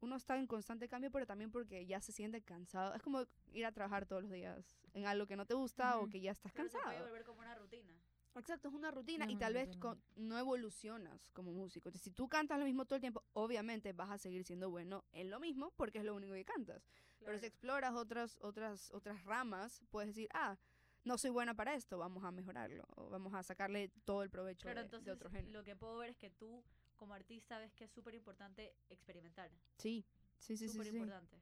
uno 0.00 0.16
está 0.16 0.36
en 0.38 0.46
constante 0.46 0.88
cambio, 0.88 1.10
pero 1.10 1.26
también 1.26 1.50
porque 1.50 1.86
ya 1.86 2.00
se 2.00 2.12
siente 2.12 2.40
cansado. 2.42 2.94
Es 2.94 3.02
como 3.02 3.24
ir 3.52 3.64
a 3.66 3.72
trabajar 3.72 4.06
todos 4.06 4.22
los 4.22 4.30
días 4.32 4.76
en 4.94 5.06
algo 5.06 5.26
que 5.26 5.36
no 5.36 5.44
te 5.46 5.54
gusta 5.54 5.98
o 5.98 6.08
que 6.08 6.20
ya 6.20 6.30
estás 6.32 6.52
Claro, 6.52 6.68
se 6.68 6.76
puede 6.78 6.86
cansado. 6.88 7.08
volver 7.08 7.24
como 7.24 7.40
una 7.40 7.54
rutina. 7.54 7.92
Exacto, 8.34 8.68
es 8.68 8.74
una 8.74 8.90
rutina 8.92 9.26
y 9.28 9.36
tal 9.36 9.54
vez 9.54 9.76
con- 9.76 10.00
no 10.16 10.38
evolucionas 10.38 11.28
como 11.32 11.52
músico. 11.52 11.88
Entonces, 11.88 12.02
si 12.04 12.10
tú 12.12 12.28
cantas 12.28 12.58
lo 12.58 12.64
mismo 12.64 12.84
todo 12.84 12.94
el 12.96 13.00
tiempo, 13.00 13.24
obviamente 13.32 13.92
vas 13.92 14.10
a 14.10 14.18
seguir 14.18 14.44
siendo 14.44 14.70
bueno 14.70 15.04
en 15.12 15.28
lo 15.30 15.40
mismo 15.40 15.72
porque 15.76 15.98
es 15.98 16.04
lo 16.04 16.14
único 16.14 16.34
que 16.34 16.44
cantas. 16.44 16.86
Pero 17.18 17.36
si 17.38 17.46
exploras 17.46 17.94
otras, 17.94 18.38
otras, 18.40 18.90
otras 18.92 19.24
ramas, 19.24 19.82
puedes 19.90 20.10
decir, 20.10 20.28
ah, 20.34 20.56
no 21.04 21.18
soy 21.18 21.30
buena 21.30 21.54
para 21.54 21.74
esto, 21.74 21.98
vamos 21.98 22.22
a 22.24 22.30
mejorarlo, 22.30 22.84
o 22.96 23.08
vamos 23.08 23.34
a 23.34 23.42
sacarle 23.42 23.88
todo 24.04 24.22
el 24.22 24.30
provecho 24.30 24.62
Claro, 24.62 24.80
de, 24.80 24.82
de 24.82 24.86
entonces 24.86 25.12
otro 25.14 25.30
género. 25.30 25.58
lo 25.58 25.64
que 25.64 25.74
puedo 25.74 25.96
ver 25.98 26.10
es 26.10 26.16
que 26.16 26.30
tú, 26.30 26.62
como 26.96 27.14
artista, 27.14 27.58
ves 27.58 27.72
que 27.74 27.84
es 27.84 27.90
súper 27.90 28.14
importante 28.14 28.72
experimentar. 28.88 29.50
Sí, 29.78 30.04
sí, 30.38 30.56
sí, 30.56 30.68
sí, 30.68 30.72
Súper 30.74 30.86
sí, 30.86 30.92
importante. 30.96 31.40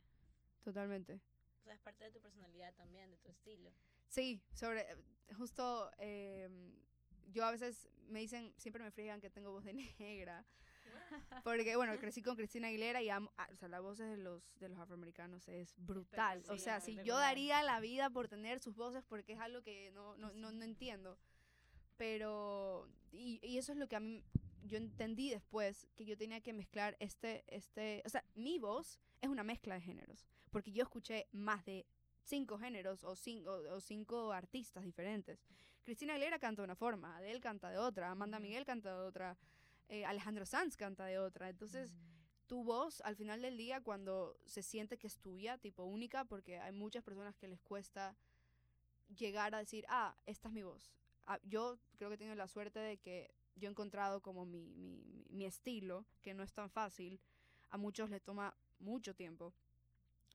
totalmente. 0.62 1.20
O 1.60 1.64
sea, 1.64 1.74
es 1.74 1.80
parte 1.80 2.04
de 2.04 2.10
tu 2.12 2.20
personalidad 2.20 2.74
también, 2.74 3.10
de 3.10 3.16
tu 3.18 3.28
estilo. 3.28 3.70
Sí, 4.08 4.40
sobre, 4.52 4.86
justo, 5.36 5.90
eh, 5.98 6.48
yo 7.32 7.44
a 7.44 7.50
veces 7.50 7.88
me 8.08 8.20
dicen, 8.20 8.52
siempre 8.56 8.82
me 8.82 8.90
friegan 8.90 9.20
que 9.20 9.30
tengo 9.30 9.50
voz 9.50 9.64
de 9.64 9.74
negra, 9.98 10.44
porque, 11.44 11.76
bueno, 11.76 11.96
crecí 11.98 12.22
con 12.22 12.36
Cristina 12.36 12.68
Aguilera 12.68 13.02
y 13.02 13.10
amo, 13.10 13.32
ah, 13.36 13.48
o 13.52 13.56
sea, 13.56 13.68
la 13.68 13.80
voz 13.80 13.98
de 13.98 14.16
los, 14.16 14.42
de 14.58 14.68
los 14.68 14.78
afroamericanos 14.78 15.46
es 15.48 15.74
brutal. 15.76 16.42
O 16.48 16.58
sea, 16.58 16.80
si 16.80 16.96
yo 17.04 17.16
daría 17.16 17.62
la 17.62 17.80
vida 17.80 18.10
por 18.10 18.28
tener 18.28 18.60
sus 18.60 18.74
voces, 18.74 19.04
porque 19.04 19.34
es 19.34 19.40
algo 19.40 19.62
que 19.62 19.90
no, 19.92 20.16
no, 20.16 20.32
no, 20.32 20.50
no 20.52 20.64
entiendo. 20.64 21.18
Pero, 21.96 22.88
y, 23.12 23.38
y 23.42 23.58
eso 23.58 23.72
es 23.72 23.78
lo 23.78 23.88
que 23.88 23.96
a 23.96 24.00
mí, 24.00 24.22
yo 24.66 24.76
entendí 24.76 25.30
después, 25.30 25.88
que 25.96 26.04
yo 26.04 26.16
tenía 26.16 26.40
que 26.40 26.52
mezclar 26.52 26.96
este, 27.00 27.44
este, 27.46 28.02
o 28.04 28.08
sea, 28.08 28.24
mi 28.34 28.58
voz 28.58 29.00
es 29.20 29.28
una 29.28 29.44
mezcla 29.44 29.76
de 29.76 29.80
géneros, 29.80 30.26
porque 30.50 30.72
yo 30.72 30.82
escuché 30.82 31.28
más 31.32 31.64
de 31.64 31.86
cinco 32.26 32.58
géneros 32.58 33.04
o 33.04 33.14
cinco, 33.14 33.50
o 33.70 33.80
cinco 33.80 34.32
artistas 34.32 34.84
diferentes. 34.84 35.38
Cristina 35.84 36.14
Aguilera 36.14 36.38
canta 36.38 36.62
de 36.62 36.64
una 36.64 36.74
forma, 36.74 37.16
Adele 37.16 37.40
canta 37.40 37.70
de 37.70 37.78
otra, 37.78 38.10
Amanda. 38.10 38.38
Miguel 38.40 38.64
canta 38.64 38.90
de 38.92 39.06
otra, 39.06 39.36
eh, 39.88 40.04
Alejandro 40.04 40.44
Sanz 40.44 40.76
canta 40.76 41.06
de 41.06 41.18
otra. 41.18 41.48
Entonces, 41.48 41.92
tu 42.48 42.64
voz 42.64 43.00
al 43.02 43.14
final 43.16 43.40
del 43.42 43.56
día 43.56 43.80
cuando 43.80 44.36
se 44.44 44.62
siente 44.62 44.98
que 44.98 45.06
es 45.06 45.18
tuya, 45.20 45.58
tipo 45.58 45.84
única, 45.84 46.24
porque 46.24 46.58
hay 46.58 46.72
muchas 46.72 47.04
personas 47.04 47.36
que 47.36 47.46
les 47.48 47.60
cuesta 47.60 48.16
llegar 49.16 49.54
a 49.54 49.58
decir, 49.58 49.84
ah, 49.88 50.16
esta 50.26 50.48
es 50.48 50.54
mi 50.54 50.62
voz. 50.64 50.90
Ah, 51.26 51.38
yo 51.44 51.78
creo 51.96 52.08
que 52.10 52.14
he 52.16 52.18
tenido 52.18 52.36
la 52.36 52.48
suerte 52.48 52.78
de 52.80 52.98
que 52.98 53.30
yo 53.54 53.68
he 53.68 53.70
encontrado 53.70 54.20
como 54.20 54.44
mi, 54.44 54.74
mi- 54.74 55.24
mi 55.30 55.44
estilo, 55.44 56.04
que 56.22 56.34
no 56.34 56.42
es 56.42 56.52
tan 56.52 56.70
fácil. 56.70 57.20
A 57.70 57.78
muchos 57.78 58.10
les 58.10 58.22
toma 58.22 58.56
mucho 58.78 59.14
tiempo. 59.14 59.54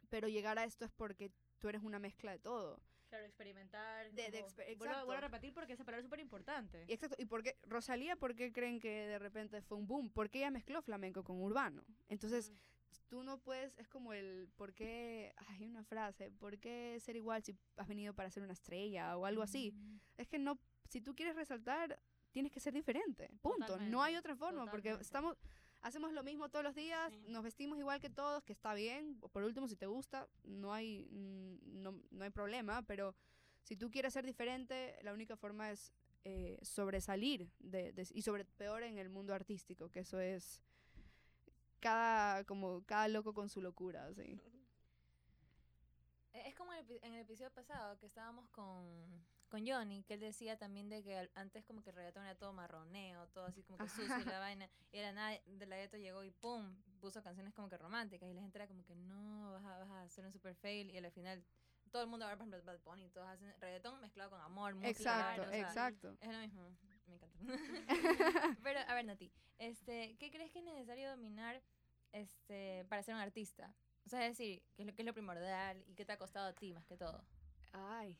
Pero 0.09 0.27
llegar 0.27 0.57
a 0.59 0.63
esto 0.65 0.83
es 0.85 0.91
porque 0.91 1.31
tú 1.61 1.69
eres 1.69 1.81
una 1.83 1.99
mezcla 1.99 2.31
de 2.31 2.39
todo. 2.39 2.81
Claro, 3.07 3.25
experimentar. 3.25 4.09
De- 4.11 4.31
de 4.31 4.43
exper- 4.43 4.63
a- 4.63 4.75
vuelvo 4.77 4.85
a 4.85 5.15
exacto. 5.15 5.21
repetir 5.21 5.53
porque 5.53 5.73
esa 5.73 5.83
palabra 5.83 5.99
es 5.99 6.05
súper 6.05 6.19
importante. 6.19 6.85
Exacto. 6.87 7.15
¿Y 7.19 7.25
por 7.25 7.43
qué 7.43 7.57
Rosalía, 7.63 8.15
por 8.15 8.35
qué 8.35 8.51
creen 8.51 8.79
que 8.79 8.89
de 8.89 9.19
repente 9.19 9.61
fue 9.61 9.77
un 9.77 9.85
boom? 9.87 10.09
Porque 10.09 10.39
ella 10.39 10.49
mezcló 10.51 10.81
flamenco 10.81 11.23
con 11.23 11.41
urbano. 11.41 11.83
Entonces, 12.09 12.51
tú 13.09 13.23
no 13.23 13.37
puedes, 13.37 13.77
es 13.77 13.89
como 13.89 14.13
el, 14.13 14.49
¿por 14.55 14.73
qué? 14.73 15.33
Hay 15.49 15.65
una 15.65 15.83
frase, 15.83 16.31
¿por 16.31 16.57
qué 16.57 16.97
ser 17.01 17.17
igual 17.17 17.43
si 17.43 17.53
has 17.75 17.87
venido 17.87 18.13
para 18.13 18.29
ser 18.31 18.43
una 18.43 18.53
estrella 18.53 19.17
o 19.17 19.25
algo 19.25 19.41
así? 19.43 19.73
Es 20.17 20.27
que 20.29 20.39
no, 20.39 20.57
si 20.87 21.01
tú 21.01 21.13
quieres 21.13 21.35
resaltar, 21.35 21.99
tienes 22.31 22.51
que 22.53 22.61
ser 22.61 22.73
diferente. 22.73 23.29
Punto. 23.41 23.77
No 23.77 24.01
hay 24.01 24.15
otra 24.15 24.37
forma, 24.37 24.71
porque 24.71 24.91
estamos, 25.01 25.35
hacemos 25.81 26.13
lo 26.13 26.23
mismo 26.23 26.49
todos 26.49 26.63
los 26.63 26.75
días, 26.75 27.11
Sí. 27.13 27.25
nos 27.27 27.43
vestimos 27.43 27.77
igual 27.79 27.99
que 27.99 28.09
todos, 28.09 28.43
que 28.43 28.53
está 28.53 28.73
bien. 28.73 29.19
Por 29.31 29.43
último, 29.43 29.67
si 29.67 29.75
te 29.75 29.85
gusta, 29.87 30.27
no 30.43 30.73
hay, 30.73 31.07
mm, 31.11 31.81
no, 31.81 32.01
no 32.11 32.23
hay 32.23 32.29
problema, 32.29 32.81
pero 32.83 33.15
si 33.63 33.75
tú 33.75 33.89
quieres 33.91 34.13
ser 34.13 34.25
diferente, 34.25 34.97
la 35.03 35.13
única 35.13 35.35
forma 35.35 35.71
es 35.71 35.93
eh, 36.23 36.59
sobresalir 36.61 37.49
de, 37.59 37.91
de- 37.93 38.07
y 38.13 38.21
sobre 38.21 38.45
peor 38.45 38.83
en 38.83 38.97
el 38.99 39.09
mundo 39.09 39.33
artístico, 39.33 39.89
que 39.89 40.01
eso 40.01 40.19
es 40.19 40.61
cada 41.79 42.43
como 42.43 42.83
cada 42.85 43.07
loco 43.07 43.33
con 43.33 43.49
su 43.49 43.59
locura, 43.61 44.05
así. 44.05 44.39
Es 46.33 46.55
como 46.55 46.73
en 46.73 46.79
el, 46.79 46.99
en 47.03 47.13
el 47.15 47.21
episodio 47.21 47.51
pasado 47.51 47.97
que 47.99 48.05
estábamos 48.05 48.47
con, 48.49 48.85
con 49.51 49.67
Johnny, 49.67 50.01
que 50.03 50.15
él 50.15 50.21
decía 50.21 50.57
también 50.57 50.89
de 50.89 51.03
que 51.03 51.29
antes 51.35 51.65
como 51.65 51.83
que 51.83 51.89
el 51.89 51.95
reggaetón 51.97 52.23
era 52.23 52.35
todo 52.35 52.53
marroneo, 52.53 53.27
todo 53.27 53.45
así 53.45 53.61
como 53.63 53.77
que 53.77 53.89
sucio 53.89 54.17
y 54.19 54.23
la 54.23 54.39
vaina, 54.39 54.69
y 54.91 54.97
de 54.97 55.03
la 55.03 55.11
nada 55.11 55.37
de 55.45 55.65
la 55.65 55.75
gueto 55.75 55.97
llegó 55.97 56.23
y 56.23 56.31
pum, 56.31 56.73
puso 57.01 57.21
canciones 57.21 57.53
como 57.53 57.69
que 57.69 57.77
románticas 57.77 58.29
y 58.29 58.33
la 58.33 58.41
gente 58.41 58.57
era 58.57 58.67
como 58.67 58.83
que 58.85 58.95
no, 58.95 59.51
vas 59.51 59.65
a, 59.65 59.79
vas 59.79 59.89
a 59.89 60.01
hacer 60.03 60.25
un 60.25 60.31
super 60.31 60.55
fail 60.55 60.89
y 60.89 60.97
al 60.97 61.11
final 61.11 61.43
todo 61.91 62.03
el 62.03 62.07
mundo 62.07 62.25
va 62.25 62.31
a 62.31 62.35
ver 62.35 62.37
por 62.37 62.47
ejemplo, 62.47 62.73
Bad 62.73 62.81
Bunny, 62.83 63.09
todos 63.09 63.27
hacen 63.27 63.53
reggaetón 63.59 63.99
mezclado 63.99 64.29
con 64.29 64.39
amor, 64.39 64.73
música, 64.73 64.89
Exacto, 64.89 65.41
o 65.41 65.49
sea, 65.49 65.59
exacto. 65.59 66.17
Es 66.21 66.31
lo 66.31 66.39
mismo, 66.39 66.69
me 67.07 67.15
encanta. 67.15 67.37
Pero, 68.63 68.79
a 68.87 68.93
ver, 68.93 69.05
Nati, 69.05 69.29
este, 69.57 70.15
¿qué 70.17 70.31
crees 70.31 70.49
que 70.51 70.59
es 70.59 70.65
necesario 70.65 71.09
dominar 71.09 71.61
este, 72.13 72.85
para 72.85 73.03
ser 73.03 73.15
un 73.15 73.21
artista? 73.21 73.75
O 74.05 74.09
sea, 74.09 74.25
es 74.25 74.37
decir, 74.37 74.63
¿qué 74.75 74.83
es, 74.83 74.87
lo, 74.87 74.95
qué 74.95 75.01
es 75.01 75.05
lo 75.05 75.13
primordial 75.13 75.83
y 75.85 75.93
qué 75.93 76.05
te 76.05 76.13
ha 76.13 76.17
costado 76.17 76.47
a 76.47 76.53
ti 76.53 76.73
más 76.73 76.85
que 76.85 76.95
todo? 76.95 77.25
Ay, 77.73 78.17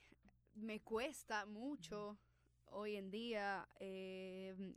me 0.55 0.81
cuesta 0.81 1.46
mucho 1.46 2.17
hoy 2.65 2.96
en 2.96 3.12
día 3.12 3.67
eh, 3.79 4.75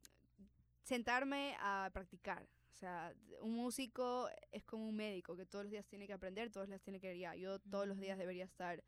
sentarme 0.82 1.56
a 1.60 1.90
practicar. 1.92 2.48
O 2.72 2.76
sea, 2.76 3.14
un 3.40 3.54
músico 3.54 4.28
es 4.50 4.64
como 4.64 4.88
un 4.88 4.96
médico 4.96 5.36
que 5.36 5.46
todos 5.46 5.64
los 5.64 5.70
días 5.70 5.86
tiene 5.86 6.06
que 6.06 6.12
aprender, 6.12 6.50
todos 6.50 6.68
los 6.68 6.70
días 6.70 6.82
tiene 6.82 7.00
que 7.00 7.14
ir. 7.14 7.20
ya. 7.20 7.34
Yo 7.36 7.60
todos 7.60 7.86
los 7.86 7.98
días 7.98 8.18
debería 8.18 8.44
estar 8.44 8.82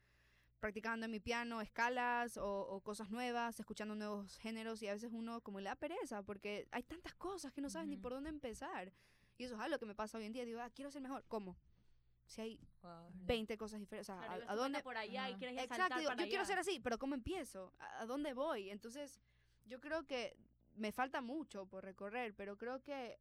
practicando 0.58 1.06
en 1.06 1.12
mi 1.12 1.20
piano 1.20 1.60
escalas 1.60 2.36
o, 2.36 2.60
o 2.60 2.80
cosas 2.80 3.10
nuevas, 3.10 3.60
escuchando 3.60 3.94
nuevos 3.94 4.36
géneros 4.38 4.82
y 4.82 4.88
a 4.88 4.94
veces 4.94 5.10
uno 5.12 5.40
como 5.42 5.60
le 5.60 5.68
da 5.68 5.76
pereza 5.76 6.22
porque 6.22 6.66
hay 6.72 6.82
tantas 6.82 7.14
cosas 7.14 7.52
que 7.52 7.60
no 7.60 7.70
sabes 7.70 7.88
ni 7.88 7.96
por 7.96 8.12
dónde 8.12 8.30
empezar. 8.30 8.92
Y 9.38 9.44
eso 9.44 9.54
es 9.54 9.60
algo 9.60 9.78
que 9.78 9.86
me 9.86 9.94
pasa 9.94 10.18
hoy 10.18 10.24
en 10.24 10.32
día. 10.32 10.44
Digo, 10.44 10.60
ah, 10.60 10.70
quiero 10.70 10.90
ser 10.90 11.02
mejor. 11.02 11.24
¿Cómo? 11.28 11.56
Si 12.26 12.40
hay 12.40 12.60
Wow, 12.82 13.04
¿verdad? 13.04 13.26
20 13.26 13.56
cosas 13.58 13.80
diferentes. 13.80 14.08
O 14.08 14.12
sea, 14.12 14.26
Claro, 14.26 14.44
¿a- 14.48 14.52
¿a, 14.52 14.56
dónde? 14.56 14.82
por 14.82 14.96
allá 14.96 15.28
y 15.28 15.32
Ajá. 15.32 15.38
quieres 15.38 15.56
ya 15.56 15.62
Exacto, 15.64 15.98
digo, 15.98 16.10
yo 16.12 16.28
quiero 16.28 16.44
ser 16.44 16.58
así, 16.58 16.80
pero 16.80 16.98
¿cómo 16.98 17.14
empiezo? 17.14 17.72
¿A, 17.78 18.02
a 18.02 18.06
dónde 18.06 18.32
voy? 18.34 18.70
Entonces, 18.70 19.20
yo 19.64 19.80
creo 19.80 20.04
que 20.06 20.36
me 20.76 20.92
falta 20.92 21.20
mucho 21.20 21.66
por 21.66 21.84
recorrer, 21.84 22.34
pero 22.34 22.56
creo 22.56 22.82
que 22.82 23.18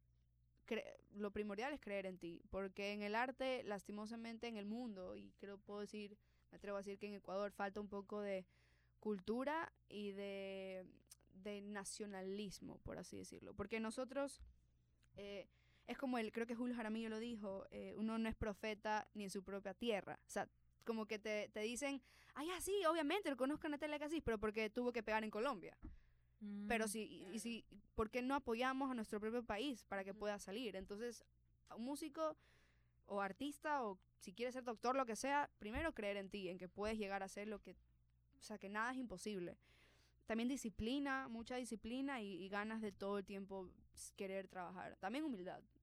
cre- 0.66 0.84
lo 1.14 1.30
primordial 1.32 1.72
es 1.72 1.80
creer 1.80 2.06
en 2.06 2.18
ti, 2.18 2.42
porque 2.50 2.92
en 2.92 3.02
el 3.02 3.14
arte, 3.14 3.62
lastimosamente 3.64 4.46
en 4.48 4.56
el 4.56 4.66
mundo, 4.66 5.16
y 5.16 5.32
creo 5.38 5.58
puedo 5.58 5.80
decir, 5.80 6.16
me 6.50 6.56
atrevo 6.58 6.76
a 6.76 6.80
decir 6.80 6.98
que 6.98 7.06
en 7.06 7.14
Ecuador 7.14 7.50
falta 7.52 7.80
un 7.80 7.88
poco 7.88 8.20
de 8.20 8.44
cultura 9.00 9.72
y 9.88 10.10
de, 10.12 10.84
de 11.42 11.60
nacionalismo, 11.62 12.78
por 12.78 12.98
así 12.98 13.16
decirlo, 13.16 13.54
porque 13.54 13.80
nosotros... 13.80 14.40
eh, 15.16 15.46
es 15.86 15.98
como 15.98 16.18
el, 16.18 16.32
creo 16.32 16.46
que 16.46 16.54
Julio 16.54 16.74
Jaramillo 16.76 17.08
lo 17.08 17.18
dijo, 17.18 17.66
eh, 17.70 17.94
uno 17.96 18.18
no 18.18 18.28
es 18.28 18.34
profeta 18.36 19.08
ni 19.14 19.24
en 19.24 19.30
su 19.30 19.42
propia 19.42 19.74
tierra. 19.74 20.18
O 20.26 20.30
sea, 20.30 20.48
como 20.84 21.06
que 21.06 21.18
te, 21.18 21.48
te 21.50 21.60
dicen, 21.60 22.00
ay, 22.34 22.48
ah, 22.52 22.60
sí, 22.60 22.74
obviamente, 22.86 23.30
lo 23.30 23.36
conozco 23.36 23.66
a 23.66 23.70
Natalia 23.70 23.98
Casís, 23.98 24.22
pero 24.24 24.38
porque 24.38 24.70
tuvo 24.70 24.92
que 24.92 25.02
pegar 25.02 25.24
en 25.24 25.30
Colombia. 25.30 25.76
Pero 26.68 26.86
Mm, 26.86 26.88
sí, 26.88 27.02
y- 27.02 27.16
y 27.16 27.20
claro. 27.20 27.38
si, 27.40 27.64
¿por 27.94 28.10
qué 28.10 28.22
no 28.22 28.34
apoyamos 28.34 28.90
a 28.90 28.94
nuestro 28.94 29.20
propio 29.20 29.42
país 29.44 29.84
para 29.84 30.04
que 30.04 30.10
Ujú. 30.10 30.20
pueda 30.20 30.38
salir? 30.38 30.76
Entonces, 30.76 31.24
un 31.76 31.84
músico 31.84 32.36
o 33.06 33.20
artista 33.20 33.84
o 33.84 33.98
si 34.20 34.32
quieres 34.32 34.54
ser 34.54 34.64
doctor, 34.64 34.96
lo 34.96 35.06
que 35.06 35.16
sea, 35.16 35.50
primero 35.58 35.92
creer 35.94 36.16
en 36.16 36.28
ti, 36.30 36.48
en 36.48 36.58
que 36.58 36.68
puedes 36.68 36.98
llegar 36.98 37.22
a 37.22 37.28
ser 37.28 37.48
lo 37.48 37.60
que, 37.62 37.72
o 38.40 38.42
sea, 38.42 38.58
que 38.58 38.68
nada 38.68 38.92
es 38.92 38.98
imposible. 38.98 39.56
también 40.26 40.48
disciplina, 40.48 41.28
mucha 41.28 41.56
disciplina 41.56 42.20
y, 42.20 42.34
y 42.42 42.48
ganas 42.48 42.80
de 42.82 42.92
todo 42.92 43.18
el 43.18 43.24
tiempo 43.24 43.70
querer 44.16 44.48
trabajar. 44.48 44.96
También 44.96 45.24
humildad, 45.24 45.62
mm, 45.62 45.75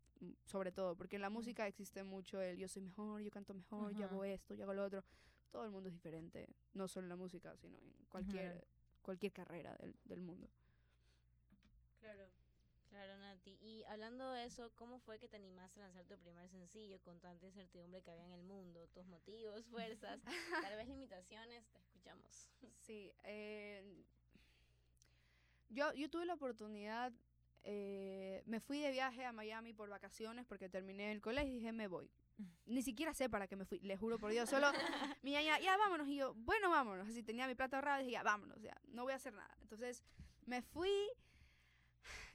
sobre 0.46 0.72
todo, 0.72 0.96
porque 0.96 1.16
en 1.18 1.22
la 1.22 1.30
música 1.30 1.68
existe 1.68 2.04
mucho 2.04 2.42
el 2.42 2.58
yo 2.58 2.68
soy 2.68 2.82
mejor, 2.82 3.22
yo 3.22 3.32
canto 3.32 3.54
mejor, 3.54 3.94
yo 3.96 4.06
hago 4.06 4.24
esto, 4.24 4.54
yo 4.54 4.64
hago 4.64 4.74
lo 4.74 4.86
otro. 4.86 5.04
Todo 5.52 5.66
el 5.66 5.72
mundo 5.72 5.90
es 5.90 5.94
diferente, 5.94 6.50
no 6.74 6.88
solo 6.88 7.06
en 7.06 7.10
la 7.10 7.16
música, 7.16 7.56
sino 7.58 7.78
en 7.78 7.94
cualquier, 8.10 8.66
cualquier 9.02 9.32
carrera 9.32 9.76
del, 9.76 9.96
del 10.06 10.22
mundo. 10.22 10.50
Claro. 12.00 12.28
Claro, 12.90 13.18
Nati. 13.18 13.58
Y 13.60 13.84
hablando 13.86 14.32
de 14.32 14.46
eso, 14.46 14.72
¿cómo 14.76 15.00
fue 15.00 15.18
que 15.18 15.28
te 15.28 15.38
animaste 15.38 15.80
a 15.80 15.86
lanzar 15.86 16.06
tu 16.06 16.16
primer 16.20 16.48
sencillo 16.50 17.00
con 17.02 17.20
tanta 17.20 17.48
incertidumbre 17.48 18.04
que 18.04 18.12
había 18.12 18.26
en 18.26 18.34
el 18.34 18.44
mundo? 18.44 18.88
Tus 18.94 19.08
motivos, 19.08 19.66
fuerzas, 19.66 20.22
tal 20.62 20.76
vez 20.78 20.88
limitaciones, 20.88 21.66
te 21.70 21.80
escuchamos. 21.80 22.52
Sí, 22.82 23.12
eh, 23.24 24.04
yo, 25.70 25.92
yo 25.94 26.08
tuve 26.08 26.26
la 26.28 26.36
oportunidad, 26.36 27.12
eh, 27.64 28.44
me 28.46 28.60
fui 28.60 28.80
de 28.80 28.92
viaje 28.92 29.26
a 29.26 29.32
Miami 29.32 29.74
por 29.74 29.90
vacaciones 29.90 30.46
porque 30.46 30.70
terminé 30.70 31.12
el 31.12 31.22
colegio 31.22 31.54
y 31.54 31.56
dije, 31.60 31.72
me 31.72 31.88
voy. 31.88 32.10
Ni 32.66 32.82
siquiera 32.82 33.14
sé 33.14 33.30
para 33.30 33.48
qué 33.48 33.56
me 33.56 33.66
fui, 33.66 33.80
le 33.80 33.96
juro 33.96 34.18
por 34.18 34.32
Dios, 34.32 34.50
solo 34.50 34.68
mi 35.22 35.32
ñaña, 35.32 35.60
ya 35.60 35.78
vámonos, 35.78 36.08
y 36.08 36.18
yo, 36.18 36.34
bueno, 36.34 36.70
vámonos, 36.70 37.08
así 37.08 37.24
tenía 37.24 37.48
mi 37.48 37.56
plata 37.56 37.78
ahorrada, 37.78 38.00
dije, 38.00 38.12
ya 38.12 38.24
vámonos, 38.24 38.60
ya, 38.62 38.76
no 38.88 39.04
voy 39.04 39.14
a 39.14 39.18
hacer 39.18 39.34
nada. 39.34 39.56
Entonces 39.62 40.04
me 40.46 40.62
fui, 40.62 40.92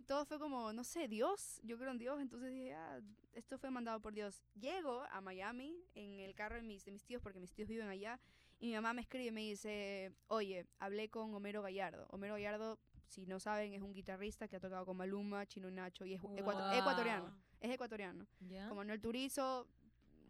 todo 0.07 0.25
fue 0.25 0.39
como, 0.39 0.73
no 0.73 0.85
sé, 0.85 1.09
Dios, 1.09 1.61
yo 1.65 1.77
creo 1.79 1.91
en 1.91 1.99
Dios, 1.99 2.21
entonces 2.21 2.53
dije, 2.53 2.75
ah, 2.75 3.01
esto 3.33 3.59
fue 3.59 3.71
mandado 3.71 4.01
por 4.01 4.15
Dios. 4.15 4.43
Llego 4.55 5.03
a 5.11 5.21
Miami 5.21 5.85
en 5.95 6.21
el 6.21 6.35
carro 6.35 6.57
de 6.57 6.63
mis, 6.63 6.85
de 6.85 6.93
mis 6.93 7.05
tíos, 7.05 7.21
porque 7.21 7.41
mis 7.41 7.53
tíos 7.53 7.69
viven 7.69 7.89
allá, 7.89 8.21
y 8.61 8.69
mi 8.69 8.75
mamá 8.75 8.93
me 8.93 9.03
escribe 9.03 9.27
y 9.27 9.33
me 9.33 9.43
dice, 9.43 10.13
oye, 10.27 10.67
hablé 10.81 11.09
con 11.11 11.33
Homero 11.35 11.63
Gallardo. 11.63 12.07
Homero 12.11 12.35
Gallardo, 12.35 12.79
si 13.09 13.27
no 13.27 13.41
saben, 13.41 13.73
es 13.75 13.83
un 13.83 13.93
guitarrista 13.93 14.47
que 14.49 14.57
ha 14.57 14.61
tocado 14.61 14.87
con 14.87 14.97
Maluma, 14.97 15.47
Chino 15.47 15.71
Nacho, 15.71 16.05
y 16.05 16.15
es 16.15 16.21
Wow. 16.23 16.37
ecuatoriano, 16.39 17.35
es 17.61 17.71
ecuatoriano. 17.71 18.27
¿Ya? 18.41 18.69
Como 18.69 18.81
Manuel 18.83 19.01
Turizo, 19.01 19.67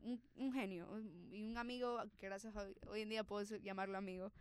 un, 0.03 0.23
un 0.37 0.53
genio, 0.53 0.89
y 1.33 1.43
un 1.43 1.59
amigo 1.59 2.01
que 2.19 2.27
gracias 2.27 2.57
a 2.57 2.67
hoy, 2.89 3.03
en 3.03 3.09
día 3.11 3.25
puedo 3.25 3.57
llamarlo 3.59 3.99
amigo. 3.99 4.33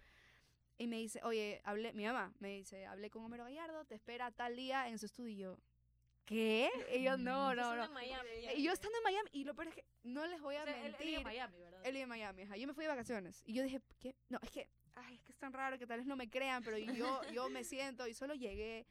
Y 0.77 0.85
me 0.85 0.97
dice, 0.97 1.19
oye, 1.23 1.59
hablé, 1.63 1.91
mi 1.93 2.05
mamá 2.05 2.31
me 2.39 2.49
dice, 2.49 2.85
hablé 2.85 3.09
con 3.09 3.23
Homero 3.25 3.45
Gallardo, 3.45 3.83
te 3.85 3.95
espera 3.95 4.29
tal 4.31 4.55
día 4.55 4.87
en 4.87 4.99
su 4.99 5.07
estudio. 5.07 5.59
Y 5.59 6.25
¿qué? 6.25 6.69
Y 6.95 7.03
yo, 7.03 7.17
no, 7.17 7.55
no, 7.55 7.75
no. 7.75 7.85
en 7.85 7.93
Miami. 7.93 8.29
Y 8.55 8.61
yo 8.63 8.71
estando 8.73 8.95
en 8.99 9.03
Miami, 9.03 9.29
y 9.31 9.43
lo 9.45 9.55
peor 9.55 9.69
es 9.69 9.73
que 9.75 9.85
no 10.03 10.27
les 10.27 10.39
voy 10.41 10.55
a 10.55 10.61
O 10.61 10.65
sea, 10.65 10.85
él- 10.85 10.85
él 10.85 10.95
vive 10.99 11.05
mentir. 11.05 11.17
en 11.17 11.23
Miami, 11.23 11.57
¿verdad? 11.57 11.81
Él 11.83 11.91
vive 11.93 12.03
en 12.03 12.09
Miami, 12.09 12.41
ajá. 12.43 12.57
Yo 12.57 12.67
me 12.67 12.73
fui 12.75 12.83
de 12.83 12.89
vacaciones. 12.89 13.41
Y 13.45 13.53
yo 13.53 13.63
dije, 13.63 13.81
¿qué? 13.97 14.15
No, 14.29 14.37
es 14.43 14.51
que, 14.51 14.69
ay, 14.97 15.15
es 15.15 15.21
que 15.23 15.31
es 15.31 15.37
tan 15.37 15.53
raro 15.53 15.77
que 15.77 15.87
tal 15.87 15.99
vez 15.99 16.07
no 16.07 16.15
me 16.15 16.29
crean, 16.29 16.63
pero 16.63 16.77
yo, 16.77 17.21
yo 17.33 17.49
me 17.49 17.63
siento 17.63 18.07
y 18.07 18.13
solo 18.13 18.33
llegué. 18.33 18.85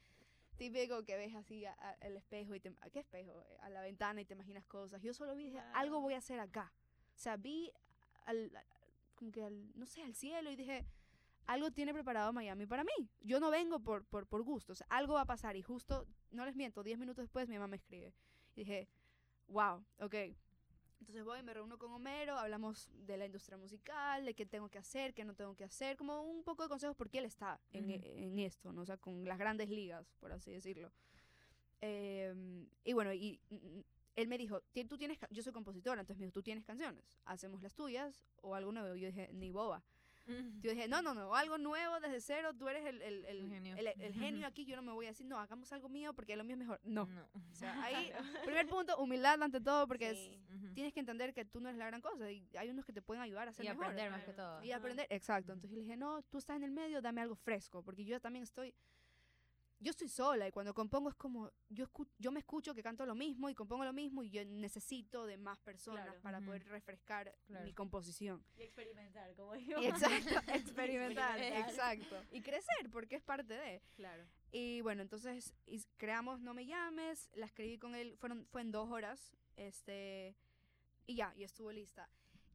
Típico 0.56 1.04
que 1.04 1.16
ves 1.18 1.34
así 1.34 1.66
a- 1.66 1.76
a- 1.78 1.92
el 2.00 2.16
espejo 2.16 2.54
y 2.54 2.60
te, 2.60 2.72
¿a 2.80 2.88
¿qué 2.90 3.00
espejo? 3.00 3.44
A 3.60 3.68
la 3.68 3.82
ventana 3.82 4.22
y 4.22 4.24
te 4.24 4.32
imaginas 4.32 4.64
cosas. 4.66 5.02
Yo 5.02 5.12
solo 5.12 5.34
vi, 5.34 5.44
dije, 5.44 5.60
algo 5.74 6.00
voy 6.00 6.14
a 6.14 6.18
hacer 6.18 6.40
acá. 6.40 6.72
O 7.14 7.18
sea, 7.18 7.36
vi 7.36 7.70
al, 8.24 8.50
como 9.16 9.30
que 9.32 9.44
al, 9.44 9.70
no 9.78 9.84
sé, 9.84 10.02
al 10.02 10.14
cielo 10.14 10.50
y 10.50 10.56
dije, 10.56 10.86
algo 11.46 11.70
tiene 11.70 11.92
preparado 11.92 12.32
Miami 12.32 12.66
para 12.66 12.84
mí. 12.84 13.10
Yo 13.20 13.38
no 13.38 13.50
vengo 13.50 13.80
por, 13.80 14.04
por, 14.06 14.26
por 14.26 14.42
gusto, 14.44 14.72
o 14.72 14.74
sea, 14.76 14.86
algo 14.88 15.14
va 15.14 15.22
a 15.22 15.26
pasar. 15.26 15.56
Y 15.56 15.62
justo, 15.62 16.06
no 16.30 16.46
les 16.46 16.56
miento, 16.56 16.82
10 16.82 16.98
minutos 16.98 17.24
después 17.24 17.48
mi 17.50 17.56
mamá 17.56 17.66
me 17.68 17.76
escribe. 17.76 18.14
Y 18.54 18.60
dije, 18.60 18.88
wow, 19.48 19.84
ok. 20.00 20.14
Entonces 21.00 21.24
voy, 21.24 21.42
me 21.42 21.54
reúno 21.54 21.78
con 21.78 21.92
Homero, 21.92 22.36
hablamos 22.38 22.88
de 23.06 23.16
la 23.16 23.26
industria 23.26 23.56
musical, 23.58 24.24
de 24.24 24.34
qué 24.34 24.46
tengo 24.46 24.68
que 24.68 24.78
hacer, 24.78 25.14
qué 25.14 25.24
no 25.24 25.34
tengo 25.34 25.54
que 25.54 25.64
hacer, 25.64 25.96
como 25.96 26.22
un 26.22 26.42
poco 26.42 26.62
de 26.64 26.68
consejos 26.68 26.96
porque 26.96 27.18
él 27.18 27.26
está 27.26 27.60
en, 27.70 27.84
Ujú. 27.84 27.92
e- 27.92 28.24
en 28.26 28.38
esto, 28.40 28.72
¿no? 28.72 28.82
O 28.82 28.86
sea, 28.86 28.96
con 28.96 29.24
las 29.24 29.38
grandes 29.38 29.68
ligas, 29.68 30.14
por 30.18 30.32
así 30.32 30.50
decirlo. 30.50 30.90
Em, 31.80 32.66
y 32.84 32.92
bueno, 32.94 33.12
y 33.12 33.38
mm, 33.50 33.80
él 34.16 34.28
me 34.28 34.38
dijo, 34.38 34.62
"Ti- 34.72 34.84
tú 34.86 34.96
tienes, 34.96 35.18
yo 35.30 35.42
soy 35.42 35.52
compositora, 35.52 36.00
entonces 36.00 36.18
me 36.18 36.24
dijo, 36.26 36.32
tú 36.32 36.42
tienes 36.42 36.64
canciones, 36.64 37.04
hacemos 37.26 37.62
las 37.62 37.74
tuyas 37.74 38.24
o 38.40 38.54
algo 38.54 38.72
nuevo. 38.72 38.94
Yo 38.96 39.06
dije, 39.08 39.30
ni 39.32 39.50
boba. 39.50 39.84
Yo 40.60 40.70
dije, 40.72 40.88
no, 40.88 41.02
no, 41.02 41.14
no, 41.14 41.34
algo 41.34 41.56
nuevo 41.56 42.00
desde 42.00 42.20
cero, 42.20 42.52
tú 42.58 42.68
eres 42.68 42.84
el, 42.84 43.00
el, 43.00 43.24
el, 43.26 43.48
genio. 43.48 43.76
el- 43.76 43.86
el 43.86 44.12
genio 44.14 44.46
aquí, 44.46 44.64
yo 44.64 44.74
no 44.76 44.82
me 44.82 44.92
voy 44.92 45.06
a 45.06 45.10
decir, 45.10 45.24
no, 45.26 45.38
hagamos 45.38 45.72
algo 45.72 45.88
mío 45.88 46.12
porque 46.14 46.34
lo 46.36 46.42
mío 46.44 46.54
es 46.54 46.58
mejor. 46.58 46.80
No. 46.82 47.06
No. 47.06 47.22
O 47.34 47.54
sea, 47.54 47.80
ahí, 47.84 48.10
primer 48.44 48.66
punto, 48.66 48.96
humildad 48.98 49.40
ante 49.42 49.60
todo, 49.60 49.86
porque 49.86 50.10
es- 50.10 50.16
Sí. 50.18 50.40
Ujú. 50.54 50.74
tienes 50.74 50.92
que 50.92 51.00
entender 51.00 51.32
que 51.32 51.44
tú 51.44 51.60
no 51.60 51.68
eres 51.68 51.78
la 51.78 51.86
gran 51.86 52.00
cosa 52.00 52.30
y 52.30 52.48
hay 52.58 52.70
unos 52.70 52.84
que 52.84 52.92
te 52.92 53.02
pueden 53.02 53.22
ayudar 53.22 53.46
a 53.48 53.52
ser 53.52 53.64
Y 53.64 53.68
mejor. 53.68 53.84
aprender 53.84 54.10
más 54.10 54.24
que 54.24 54.32
todo. 54.32 54.62
Y 54.64 54.72
aprender, 54.72 55.06
exacto. 55.10 55.52
Entonces 55.52 55.70
yo 55.70 55.76
le 55.76 55.82
dije, 55.82 55.96
no, 55.96 56.22
tú 56.22 56.38
estás 56.38 56.56
en 56.56 56.64
el 56.64 56.72
medio, 56.72 57.00
dame 57.00 57.20
algo 57.20 57.34
fresco, 57.36 57.82
porque 57.82 58.04
yo 58.04 58.20
también 58.20 58.42
estoy, 58.42 58.74
yo 59.78 59.90
estoy 59.90 60.08
sola 60.08 60.48
y 60.48 60.52
cuando 60.52 60.72
compongo 60.74 61.08
es 61.10 61.14
como, 61.16 61.50
yo, 61.68 61.86
escu- 61.86 62.08
yo 62.18 62.32
me 62.32 62.40
escucho 62.40 62.74
que 62.74 62.82
canto 62.82 63.04
lo 63.04 63.14
mismo 63.14 63.48
y 63.50 63.54
compongo 63.54 63.84
lo 63.84 63.92
mismo 63.92 64.22
y 64.22 64.30
yo 64.30 64.44
necesito 64.44 65.26
de 65.26 65.36
más 65.36 65.58
personas 65.60 66.04
Claro. 66.06 66.20
para 66.22 66.40
poder 66.40 66.64
refrescar 66.68 67.34
Claro. 67.46 67.64
mi 67.64 67.72
composición. 67.74 68.44
Y 68.56 68.62
experimentar, 68.62 69.34
como 69.36 69.52
digo. 69.54 69.80
Y 69.82 69.86
exacto, 69.86 70.28
experimentar, 70.52 71.38
Experimentar. 71.38 71.40
exacto. 71.40 72.22
Y 72.32 72.40
crecer, 72.42 72.90
porque 72.90 73.16
es 73.16 73.22
parte 73.22 73.54
de. 73.54 73.82
Claro. 73.96 74.24
Y 74.52 74.80
bueno, 74.80 75.02
entonces 75.02 75.52
creamos 75.98 76.40
No 76.40 76.54
Me 76.54 76.64
Llames, 76.66 77.30
la 77.34 77.46
escribí 77.46 77.78
con 77.78 77.94
él, 77.94 78.16
fueron, 78.18 78.46
fue 78.46 78.62
en 78.62 78.70
dos 78.72 78.90
horas, 78.90 79.36
este, 79.56 80.36
y 81.06 81.16
ya, 81.16 81.34
y 81.36 81.44
estuvo 81.44 81.70
lista. 81.72 82.08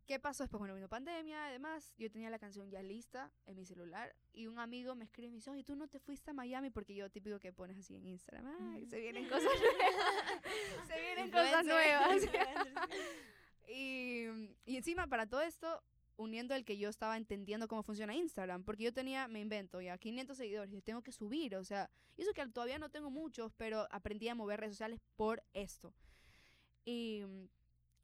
¿Qué 0.06 0.20
pasó 0.20 0.44
después? 0.44 0.60
Bueno, 0.60 0.76
vino 0.76 0.90
pandemia, 0.90 1.46
además, 1.48 1.94
yo 1.98 2.12
tenía 2.12 2.30
la 2.30 2.40
canción 2.40 2.70
ya 2.70 2.82
lista 2.82 3.32
en 3.46 3.56
mi 3.56 3.66
celular, 3.66 4.16
y 4.34 4.48
un 4.48 4.60
amigo 4.60 4.96
me 4.96 5.06
escribe 5.06 5.28
y 5.28 5.32
me 5.32 5.38
dice, 5.38 5.50
oye, 5.52 5.64
¿tú 5.64 5.76
no 5.76 5.88
te 5.88 6.00
fuiste 6.00 6.32
a 6.32 6.34
Miami? 6.34 6.70
Porque 6.70 6.94
yo 6.94 7.10
típico 7.10 7.40
que 7.40 7.54
pones 7.54 7.78
así 7.78 7.96
en 7.96 8.06
Instagram, 8.06 8.46
"Ay, 8.74 8.86
se 8.86 9.00
vienen 9.00 9.28
cosas 9.30 9.44
nuevas, 9.44 10.42
se 10.88 11.00
vienen 11.00 11.32
cosas 11.32 11.66
nuevas. 11.66 12.22
Y, 13.74 14.26
y 14.66 14.76
encima, 14.76 15.08
para 15.08 15.28
todo 15.28 15.40
esto, 15.42 15.82
uniendo 16.18 16.56
el 16.56 16.66
que 16.66 16.78
yo 16.78 16.90
estaba 16.90 17.16
entendiendo 17.16 17.70
cómo 17.70 17.84
funciona 17.84 18.14
Instagram, 18.14 18.64
porque 18.66 18.84
yo 18.84 18.94
tenía, 18.94 19.30
me 19.30 19.40
invento 19.40 19.80
ya, 19.80 19.98
500 19.98 20.36
seguidores 20.36 20.74
y 20.74 20.82
tengo 20.82 21.02
que 21.02 21.14
subir, 21.14 21.56
o 21.56 21.64
sea, 21.64 21.90
y 22.18 22.24
eso 22.24 22.34
que 22.34 22.46
todavía 22.48 22.80
no 22.80 22.90
tengo 22.90 23.10
muchos, 23.10 23.54
pero 23.54 23.88
aprendí 23.90 24.28
a 24.28 24.36
mover 24.36 24.60
redes 24.60 24.76
sociales 24.76 25.00
por 25.16 25.42
esto. 25.54 25.94
Y, 26.84 27.24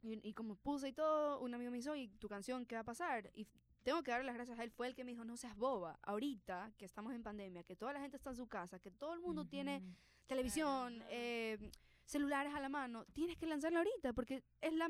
y, 0.02 0.28
y 0.28 0.34
como 0.34 0.56
puse 0.56 0.90
y 0.90 0.94
todo, 0.94 1.40
un 1.40 1.54
amigo 1.54 1.72
me 1.72 1.78
dijo, 1.78 1.96
¿y 1.96 2.08
tu 2.08 2.28
canción 2.28 2.66
qué 2.66 2.76
va 2.76 2.82
a 2.82 2.86
pasar? 2.86 3.32
Y 3.34 3.48
tengo 3.84 4.04
que 4.04 4.12
darle 4.12 4.26
las 4.26 4.36
gracias 4.36 4.60
a 4.60 4.64
él, 4.64 4.72
fue 4.72 4.88
el 4.88 4.96
que 4.96 5.04
me 5.04 5.12
dijo, 5.12 5.24
no 5.24 5.38
seas 5.38 5.56
boba, 5.56 5.98
ahorita 6.04 6.74
que 6.78 6.86
estamos 6.86 7.14
en 7.14 7.24
pandemia, 7.24 7.64
que 7.64 7.76
toda 7.76 7.94
la 7.94 8.02
gente 8.02 8.18
está 8.18 8.32
en 8.32 8.36
su 8.36 8.48
casa, 8.48 8.80
que 8.80 8.92
todo 8.92 9.14
el 9.14 9.22
mundo 9.22 9.46
tiene 9.46 9.82
televisión, 10.26 11.04
eh, 11.10 11.72
celulares 12.04 12.54
a 12.54 12.60
la 12.60 12.70
mano, 12.70 13.06
tienes 13.14 13.38
que 13.38 13.46
lanzarla 13.46 13.80
ahorita 13.80 14.14
porque 14.14 14.44
es 14.62 14.74
la 14.74 14.90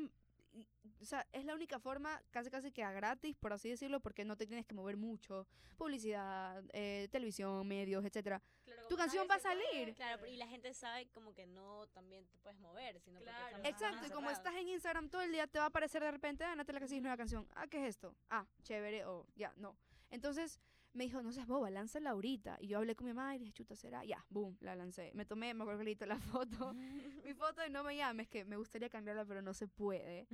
o 1.00 1.04
sea, 1.04 1.26
es 1.32 1.44
la 1.44 1.54
única 1.54 1.78
forma 1.78 2.22
casi 2.30 2.50
casi 2.50 2.72
que 2.72 2.82
a 2.82 2.92
gratis, 2.92 3.36
por 3.36 3.52
así 3.52 3.68
decirlo, 3.68 4.00
porque 4.00 4.24
no 4.24 4.36
te 4.36 4.46
tienes 4.46 4.66
que 4.66 4.74
mover 4.74 4.96
mucho, 4.96 5.46
publicidad, 5.76 6.62
eh, 6.72 7.08
televisión, 7.10 7.66
medios, 7.66 8.04
etcétera. 8.04 8.42
Claro, 8.64 8.88
Tu 8.88 8.96
canción 8.96 9.26
va 9.30 9.36
a 9.36 9.40
salir. 9.40 9.94
Claro, 9.94 10.26
y 10.26 10.36
la 10.36 10.46
gente 10.46 10.74
sabe 10.74 11.08
como 11.10 11.34
que 11.34 11.46
no 11.46 11.86
también 11.88 12.26
te 12.28 12.38
puedes 12.38 12.58
mover, 12.58 13.00
sino 13.00 13.20
Claro. 13.20 13.58
Exacto, 13.64 14.06
y 14.06 14.10
como 14.10 14.30
estás 14.30 14.54
en 14.56 14.68
Instagram 14.68 15.08
todo 15.08 15.22
el 15.22 15.32
día, 15.32 15.46
te 15.46 15.58
va 15.58 15.66
a 15.66 15.68
aparecer 15.68 16.02
de 16.02 16.10
repente, 16.10 16.44
ah, 16.44 16.54
Natalia 16.54 16.80
Casillas, 16.80 17.02
nueva 17.02 17.16
canción. 17.16 17.46
Ah, 17.54 17.66
¿qué 17.66 17.78
es 17.82 17.90
esto? 17.90 18.14
Ah, 18.30 18.46
chévere, 18.62 19.04
o 19.04 19.26
ya, 19.36 19.52
no. 19.56 19.76
Entonces 20.10 20.60
me 20.92 21.04
dijo, 21.04 21.22
no 21.22 21.32
seas 21.32 21.46
boba, 21.46 21.70
lánzala 21.70 22.10
ahorita. 22.10 22.58
Y 22.60 22.68
yo 22.68 22.78
hablé 22.78 22.96
con 22.96 23.06
mi 23.06 23.12
mamá 23.12 23.34
y 23.36 23.38
dije, 23.38 23.52
chuta, 23.52 23.76
será. 23.76 24.04
Ya, 24.04 24.24
boom, 24.30 24.56
la 24.60 24.74
lancé. 24.74 25.12
Me 25.14 25.24
tomé, 25.24 25.54
me 25.54 25.62
acuerdo 25.62 25.84
que 25.84 26.06
la 26.06 26.18
foto. 26.18 26.74
mi 27.24 27.34
foto 27.34 27.60
de 27.60 27.70
no 27.70 27.84
me 27.84 27.96
llames, 27.96 28.28
que 28.28 28.44
me 28.44 28.56
gustaría 28.56 28.88
cambiarla, 28.88 29.24
pero 29.24 29.42
no 29.42 29.54
se 29.54 29.68
puede. 29.68 30.26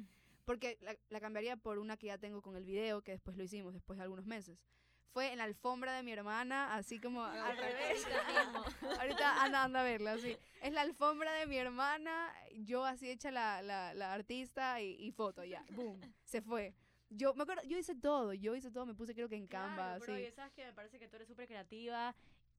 Porque 0.44 0.78
la, 0.80 0.96
la 1.08 1.20
cambiaría 1.20 1.56
por 1.56 1.78
una 1.78 1.96
que 1.96 2.08
ya 2.08 2.18
tengo 2.18 2.42
con 2.42 2.56
el 2.56 2.64
video, 2.64 3.02
que 3.02 3.12
después 3.12 3.36
lo 3.36 3.42
hicimos, 3.42 3.72
después 3.72 3.98
de 3.98 4.04
algunos 4.04 4.26
meses. 4.26 4.58
Fue 5.14 5.30
en 5.30 5.38
la 5.38 5.44
alfombra 5.44 5.94
de 5.94 6.02
mi 6.02 6.10
hermana, 6.10 6.74
así 6.74 6.98
como 6.98 7.22
al 7.22 7.56
revés. 7.56 8.04
Ahorita 9.00 9.44
anda, 9.44 9.62
anda 9.62 9.80
a 9.80 9.84
verla, 9.84 10.12
así. 10.14 10.36
Es 10.60 10.72
la 10.72 10.80
alfombra 10.80 11.32
de 11.34 11.46
mi 11.46 11.56
hermana, 11.56 12.32
yo 12.56 12.84
así 12.84 13.08
hecha 13.08 13.30
la, 13.30 13.62
la, 13.62 13.94
la 13.94 14.12
artista 14.12 14.80
y, 14.80 14.96
y 14.98 15.12
foto, 15.12 15.44
ya, 15.44 15.64
boom, 15.70 16.00
se 16.24 16.42
fue. 16.42 16.74
Yo 17.10 17.34
me 17.34 17.42
acuerdo, 17.42 17.62
yo 17.64 17.78
hice 17.78 17.94
todo, 17.94 18.32
yo 18.32 18.54
hice 18.56 18.70
todo, 18.70 18.86
me 18.86 18.94
puse 18.94 19.14
creo 19.14 19.28
que 19.28 19.36
en 19.36 19.46
Canva, 19.46 19.74
Claro, 19.76 20.00
pero 20.00 20.12
así. 20.14 20.22
oye, 20.22 20.32
sabes 20.32 20.52
que 20.52 20.64
me 20.64 20.72
parece 20.72 20.98
que 20.98 21.08
tú 21.08 21.16
eres 21.16 21.28
súper 21.28 21.46
creativa 21.46 22.14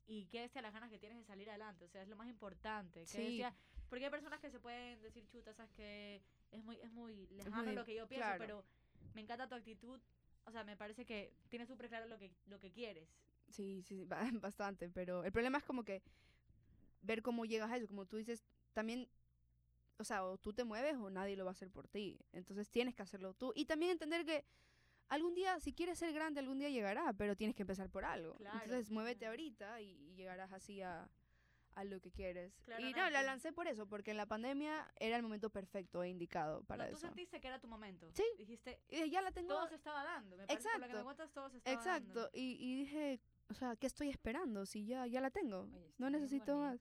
y 0.08 0.26
que 0.28 0.42
bestia 0.42 0.62
las 0.62 0.72
ganas 0.74 0.90
que 0.90 1.00
tienes 1.00 1.18
de 1.18 1.24
salir 1.26 1.50
adelante. 1.50 1.86
O 1.86 1.90
sea, 1.90 2.04
es 2.04 2.08
lo 2.08 2.16
más 2.16 2.28
importante. 2.30 3.06
Sí. 3.06 3.18
bestia- 3.18 3.56
porque 3.90 4.06
hay 4.06 4.12
personas 4.12 4.40
que 4.40 4.50
se 4.52 4.60
pueden 4.60 5.02
decir 5.02 5.28
chuta, 5.28 5.54
sabes 5.54 5.72
que 5.74 6.22
es 6.52 6.64
muy, 6.64 6.78
es 6.78 6.92
muy 6.92 7.28
lejano 7.28 7.64
muy- 7.64 7.76
lo 7.76 7.86
que 7.86 7.96
yo 7.96 8.08
pienso, 8.08 8.26
claro. 8.26 8.40
pero 8.40 8.66
me 9.14 9.22
encanta 9.22 9.48
tu 9.48 9.56
actitud. 9.56 10.00
O 10.46 10.52
sea, 10.52 10.64
me 10.64 10.78
parece 10.78 11.06
que 11.06 11.34
tienes 11.50 11.68
súper 11.68 11.90
claro 11.90 12.06
lo 12.08 12.18
que, 12.20 12.32
lo 12.46 12.60
que 12.60 12.72
quieres. 12.72 13.10
Sí, 13.50 13.82
sí, 13.82 13.84
sí, 13.84 14.06
ba- 14.06 14.22
bastante, 14.42 14.90
pero 14.90 15.24
el 15.24 15.32
problema 15.32 15.58
es 15.58 15.64
como 15.64 15.84
que 15.84 16.02
ver 17.02 17.22
cómo 17.22 17.46
llegas 17.46 17.72
a 17.72 17.78
eso, 17.78 17.88
como 17.88 18.06
tú 18.06 18.18
dices, 18.18 18.44
también, 18.74 19.08
o 19.98 20.04
sea, 20.04 20.26
o 20.26 20.38
tú 20.38 20.54
te 20.54 20.64
mueves 20.64 20.96
o 20.98 21.10
nadie 21.10 21.36
lo 21.36 21.46
va 21.46 21.52
a 21.52 21.54
hacer 21.54 21.70
por 21.72 21.88
ti, 21.88 22.20
entonces 22.34 22.70
tienes 22.70 22.96
que 22.96 23.02
hacerlo 23.04 23.34
tú 23.34 23.52
y 23.56 23.66
también 23.66 23.92
entender 23.92 24.26
que 24.26 24.46
algún 25.08 25.34
día, 25.36 25.60
si 25.60 25.74
quieres 25.74 26.00
ser 26.00 26.14
grande, 26.14 26.40
algún 26.40 26.58
día 26.60 26.70
llegará, 26.70 27.14
pero 27.14 27.36
tienes 27.36 27.56
que 27.56 27.64
empezar 27.64 27.90
por 27.90 28.06
algo. 28.06 28.34
Claro. 28.36 28.60
Entonces, 28.64 28.90
muévete 28.92 29.28
ahorita 29.28 29.80
y, 29.82 29.92
y 29.92 30.16
llegarás 30.16 30.52
así 30.52 30.82
a, 30.82 31.08
a 31.76 31.84
lo 31.84 32.00
que 32.02 32.12
quieres. 32.12 32.54
Y 32.80 32.92
no, 32.94 33.08
la 33.12 33.22
lancé 33.22 33.54
por 33.54 33.68
eso, 33.68 33.86
porque 33.88 34.12
en 34.12 34.18
la 34.18 34.26
pandemia 34.26 34.92
era 34.96 35.16
el 35.18 35.22
momento 35.24 35.52
perfecto 35.52 36.02
e 36.02 36.10
indicado 36.10 36.64
para 36.64 36.86
No, 36.86 36.90
tú 36.92 36.98
eso. 36.98 37.06
sentiste 37.08 37.40
que 37.40 37.48
era 37.48 37.60
tu 37.60 37.68
momento. 37.68 38.10
Sí. 38.14 38.24
Dijiste, 38.38 38.80
Y 38.90 39.10
ya 39.12 39.22
la 39.22 39.32
tengo. 39.32 39.50
todo 39.50 39.68
se 39.68 39.76
estaba 39.76 40.04
dando. 40.04 40.38
Me 40.38 40.48
parece, 40.48 40.70
por 40.70 40.80
lo 40.80 40.88
que 40.88 40.94
me 40.94 41.00
Exacto. 41.00 41.04
cuentas, 41.06 41.32
todo 41.34 41.50
se 41.52 41.58
estaba 41.58 41.76
Exacto. 41.76 42.14
dando. 42.22 42.30
Y, 42.34 42.58
y 42.60 42.76
dije, 42.78 43.20
o 43.50 43.54
sea, 43.54 43.76
¿qué 43.76 43.88
estoy 43.88 44.10
esperando? 44.10 44.66
Si 44.66 44.86
ya, 44.86 45.06
ya 45.08 45.22
la 45.22 45.30
tengo. 45.32 45.62
Oye, 45.62 45.94
no 45.98 46.10
necesito 46.10 46.58
más. 46.58 46.80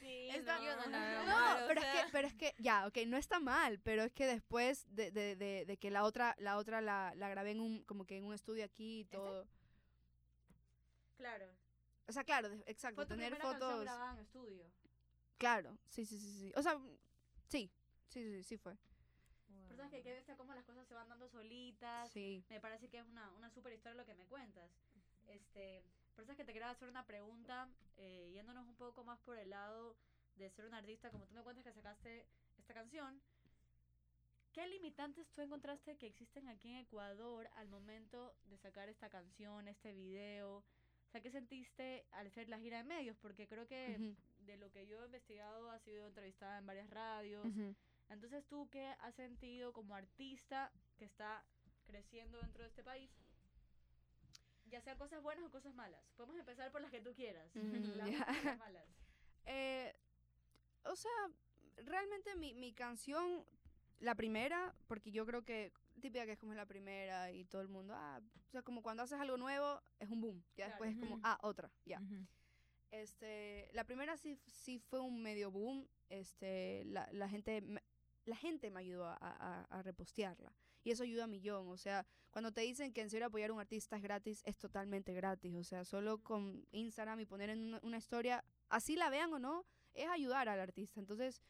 Sí, 0.00 0.28
Está- 0.30 0.58
no, 0.58 0.64
Yo 0.64 0.76
no 0.76 0.86
la 0.90 0.98
veo 1.08 1.22
No, 1.24 1.26
mal, 1.32 1.64
o 1.64 1.66
pero 1.68 1.80
es 1.80 1.86
que, 1.86 2.00
pero 2.12 2.28
es 2.28 2.34
que, 2.34 2.54
ya, 2.58 2.86
ok, 2.86 2.98
no 3.06 3.16
está 3.16 3.40
mal, 3.40 3.78
pero 3.80 4.02
es 4.02 4.12
que 4.12 4.26
después 4.26 4.86
de, 4.94 5.10
de, 5.10 5.36
de, 5.36 5.64
de 5.66 5.76
que 5.76 5.90
la 5.90 6.04
otra, 6.04 6.34
la 6.38 6.56
otra 6.56 6.80
la, 6.80 7.12
la 7.16 7.28
grabé 7.28 7.50
en 7.52 7.60
un, 7.60 7.82
como 7.84 8.04
que 8.06 8.16
en 8.16 8.24
un 8.24 8.32
estudio 8.34 8.64
aquí 8.64 9.00
y 9.00 9.04
todo. 9.04 9.46
Claro. 11.16 11.46
O 12.08 12.12
sea, 12.12 12.24
claro, 12.24 12.48
de- 12.48 12.62
exacto, 12.66 12.96
Fue 12.96 13.06
tu 13.06 13.14
tener 13.14 13.36
fotos. 13.36 13.82
grabada 13.82 14.12
en 14.14 14.18
estudio. 14.20 14.64
Claro, 15.38 15.76
sí, 15.88 16.04
sí, 16.04 16.18
sí, 16.18 16.32
sí. 16.32 16.52
O 16.56 16.62
sea, 16.62 16.78
sí, 17.48 17.70
sí, 18.08 18.22
sí, 18.22 18.42
sí 18.44 18.56
fue. 18.56 18.76
Pero 19.68 19.76
sabes 19.76 19.90
que 19.92 20.02
qué 20.02 20.12
bestia 20.12 20.36
cómo 20.36 20.54
las 20.54 20.64
cosas 20.64 20.86
se 20.86 20.94
van 20.94 21.08
dando 21.08 21.28
solitas. 21.28 22.10
Sí. 22.10 22.44
Me 22.50 22.60
parece 22.60 22.88
que 22.88 22.98
es 22.98 23.04
una, 23.06 23.30
una 23.32 23.50
super 23.50 23.72
historia 23.72 23.94
lo 23.96 24.04
que 24.04 24.14
me 24.14 24.26
cuentas. 24.26 24.70
Este, 25.26 25.82
pero 26.14 26.26
sabes 26.26 26.36
que 26.38 26.44
te 26.44 26.52
quería 26.52 26.70
hacer 26.70 26.88
una 26.88 27.06
pregunta, 27.06 27.68
eh, 27.96 28.30
yéndonos 28.32 28.66
un 28.68 28.76
poco 28.76 29.04
más 29.04 29.18
por 29.20 29.38
el 29.38 29.50
lado 29.50 29.96
de 30.36 30.50
ser 30.50 30.66
un 30.66 30.74
artista, 30.74 31.10
como 31.10 31.26
tú 31.26 31.34
me 31.34 31.42
cuentas 31.42 31.64
que 31.64 31.72
sacaste 31.72 32.26
esta 32.58 32.74
canción. 32.74 33.22
¿Qué 34.52 34.66
limitantes 34.68 35.26
tú 35.32 35.40
encontraste 35.40 35.96
que 35.96 36.06
existen 36.06 36.48
aquí 36.48 36.68
en 36.68 36.76
Ecuador 36.78 37.48
al 37.56 37.68
momento 37.68 38.34
de 38.44 38.58
sacar 38.58 38.88
esta 38.88 39.08
canción, 39.08 39.66
este 39.68 39.92
video? 39.94 40.58
O 40.58 41.10
sea, 41.10 41.20
¿qué 41.22 41.30
sentiste 41.30 42.06
al 42.12 42.26
hacer 42.26 42.48
la 42.48 42.58
gira 42.58 42.78
de 42.78 42.84
medios? 42.84 43.16
Porque 43.18 43.46
creo 43.48 43.66
que 43.66 44.00
Ujú, 44.00 44.16
de 44.40 44.56
lo 44.58 44.70
que 44.70 44.86
yo 44.86 45.02
he 45.02 45.06
investigado 45.06 45.70
ha 45.70 45.78
sido 45.80 46.06
entrevistada 46.06 46.58
en 46.58 46.66
varias 46.66 46.90
radios. 46.90 47.50
ujú. 47.50 47.74
Entonces, 48.10 48.44
¿tú 48.46 48.68
qué 48.70 48.94
has 49.00 49.14
sentido 49.14 49.72
como 49.72 49.94
artista 49.94 50.70
que 50.98 51.06
está 51.06 51.44
creciendo 51.86 52.38
dentro 52.40 52.62
de 52.62 52.68
este 52.68 52.84
país? 52.84 53.10
Ya 54.72 54.80
sean 54.80 54.96
cosas 54.98 55.22
buenas 55.22 55.44
o 55.44 55.50
cosas 55.50 55.74
malas. 55.74 56.00
Podemos 56.16 56.36
empezar 56.38 56.72
por 56.72 56.80
las 56.80 56.90
que 56.90 57.00
tú 57.02 57.12
quieras. 57.14 57.48
Mm, 57.54 57.72
las 57.98 58.10
ya. 58.10 58.16
buenas 58.24 58.40
y 58.40 58.44
las 58.46 58.58
malas. 58.58 58.84
Eh, 59.44 59.94
o 60.84 60.96
sea, 60.96 61.10
realmente 61.84 62.34
mi, 62.36 62.54
mi 62.54 62.72
canción, 62.72 63.44
la 64.00 64.14
primera, 64.14 64.74
porque 64.88 65.12
yo 65.12 65.26
creo 65.26 65.44
que 65.44 65.72
típica 66.00 66.24
que 66.24 66.32
es 66.32 66.38
como 66.38 66.54
la 66.54 66.64
primera 66.66 67.30
y 67.30 67.44
todo 67.44 67.60
el 67.60 67.68
mundo, 67.68 67.94
ah, 67.94 68.20
o 68.48 68.50
sea, 68.50 68.62
como 68.62 68.82
cuando 68.82 69.02
haces 69.02 69.20
algo 69.20 69.36
nuevo 69.36 69.80
es 70.00 70.08
un 70.08 70.20
boom, 70.22 70.42
ya 70.56 70.64
Claro. 70.66 70.70
después 70.70 70.90
es 70.92 70.98
como, 70.98 71.20
ah, 71.22 71.38
otra, 71.42 71.70
ya. 71.84 72.00
Ujú. 72.00 72.26
Este, 72.90 73.68
la 73.72 73.84
primera 73.84 74.16
sí, 74.16 74.38
sí 74.46 74.78
fue 74.78 75.00
un 75.00 75.22
medio 75.22 75.50
boom, 75.50 75.86
este, 76.08 76.84
la, 76.86 77.08
la 77.12 77.28
gente, 77.28 77.60
me- 77.60 77.82
la 78.24 78.36
gente 78.36 78.70
me 78.70 78.80
ayudó 78.80 79.06
a, 79.06 79.16
a, 79.20 79.64
a 79.64 79.82
repostearla 79.82 80.52
y 80.84 80.90
eso 80.90 81.02
ayuda 81.02 81.24
a 81.24 81.26
millón, 81.26 81.68
o 81.68 81.76
sea, 81.76 82.06
cuando 82.30 82.52
te 82.52 82.62
dicen 82.62 82.92
que 82.92 83.02
en 83.02 83.10
serio 83.10 83.26
apoyar 83.26 83.50
a 83.50 83.52
un 83.52 83.60
artista 83.60 83.96
es 83.96 84.02
gratis, 84.02 84.42
es 84.44 84.56
totalmente 84.56 85.12
gratis, 85.12 85.54
o 85.54 85.64
sea, 85.64 85.84
solo 85.84 86.18
con 86.18 86.66
Instagram 86.72 87.20
y 87.20 87.26
poner 87.26 87.50
en 87.50 87.62
una, 87.62 87.80
una 87.82 87.98
historia, 87.98 88.44
así 88.68 88.96
la 88.96 89.10
vean 89.10 89.32
o 89.32 89.38
no, 89.38 89.64
es 89.94 90.08
ayudar 90.08 90.48
al 90.48 90.60
artista, 90.60 91.00
entonces 91.00 91.42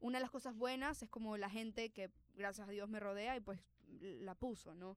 una 0.00 0.18
de 0.18 0.22
las 0.22 0.30
cosas 0.30 0.54
buenas 0.54 1.02
es 1.02 1.08
como 1.08 1.36
la 1.36 1.48
gente 1.48 1.90
que 1.90 2.10
gracias 2.34 2.68
a 2.68 2.70
Dios 2.70 2.88
me 2.88 3.00
rodea 3.00 3.36
y 3.36 3.40
pues 3.40 3.60
la 4.00 4.34
puso, 4.34 4.74
¿no? 4.74 4.96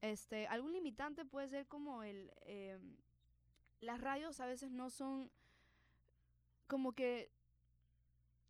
Este, 0.00 0.46
algún 0.46 0.72
limitante 0.72 1.26
puede 1.26 1.48
ser 1.48 1.66
como 1.66 2.02
el, 2.02 2.32
em, 2.46 2.96
las 3.80 4.00
radios 4.00 4.40
a 4.40 4.46
veces 4.46 4.70
no 4.70 4.88
son 4.88 5.30
como 6.66 6.92
que 6.92 7.30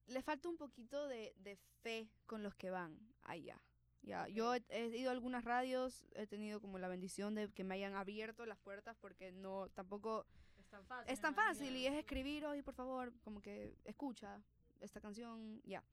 le 0.06 0.22
falta 0.22 0.48
un 0.48 0.56
poquito 0.56 1.08
de, 1.08 1.34
de 1.38 1.56
fe 1.82 2.08
con 2.26 2.42
los 2.42 2.54
que 2.54 2.70
van 2.70 2.98
allá. 3.22 3.60
Ya, 4.02 4.26
yo 4.28 4.54
he, 4.54 4.62
he 4.70 4.86
ido 4.96 5.10
a 5.10 5.12
algunas 5.12 5.44
radios, 5.44 6.06
he 6.14 6.26
tenido 6.26 6.60
como 6.60 6.78
la 6.78 6.88
bendición 6.88 7.34
de 7.34 7.50
que 7.52 7.64
me 7.64 7.74
hayan 7.74 7.94
abierto 7.94 8.46
las 8.46 8.58
puertas 8.58 8.96
porque 9.00 9.30
no 9.30 9.68
tampoco 9.74 10.26
Es 10.58 10.66
tan 10.68 10.84
fácil. 10.86 11.12
es 11.12 11.20
tan 11.20 11.34
fácil 11.34 11.76
y 11.76 11.86
es 11.86 11.94
escribir, 11.94 12.46
oye, 12.46 12.62
por 12.62 12.74
favor, 12.74 13.12
como 13.22 13.40
que 13.42 13.76
escucha 13.84 14.42
esta 14.80 15.00
canción, 15.00 15.60
ya. 15.64 15.84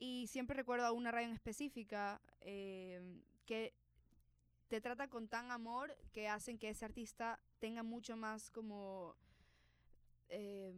Y 0.00 0.26
siempre 0.26 0.56
recuerdo 0.56 0.84
a 0.86 0.90
una 0.92 1.12
radio 1.12 1.28
en 1.28 1.34
específica 1.34 2.20
eh, 2.40 3.00
que 3.46 3.72
te 4.66 4.80
trata 4.80 5.06
con 5.08 5.28
tan 5.28 5.52
amor 5.52 5.96
que 6.12 6.26
hacen 6.28 6.58
que 6.58 6.70
ese 6.70 6.84
artista 6.84 7.38
tenga 7.60 7.84
mucho 7.84 8.16
más 8.16 8.50
como... 8.50 9.14
eh, 10.28 10.74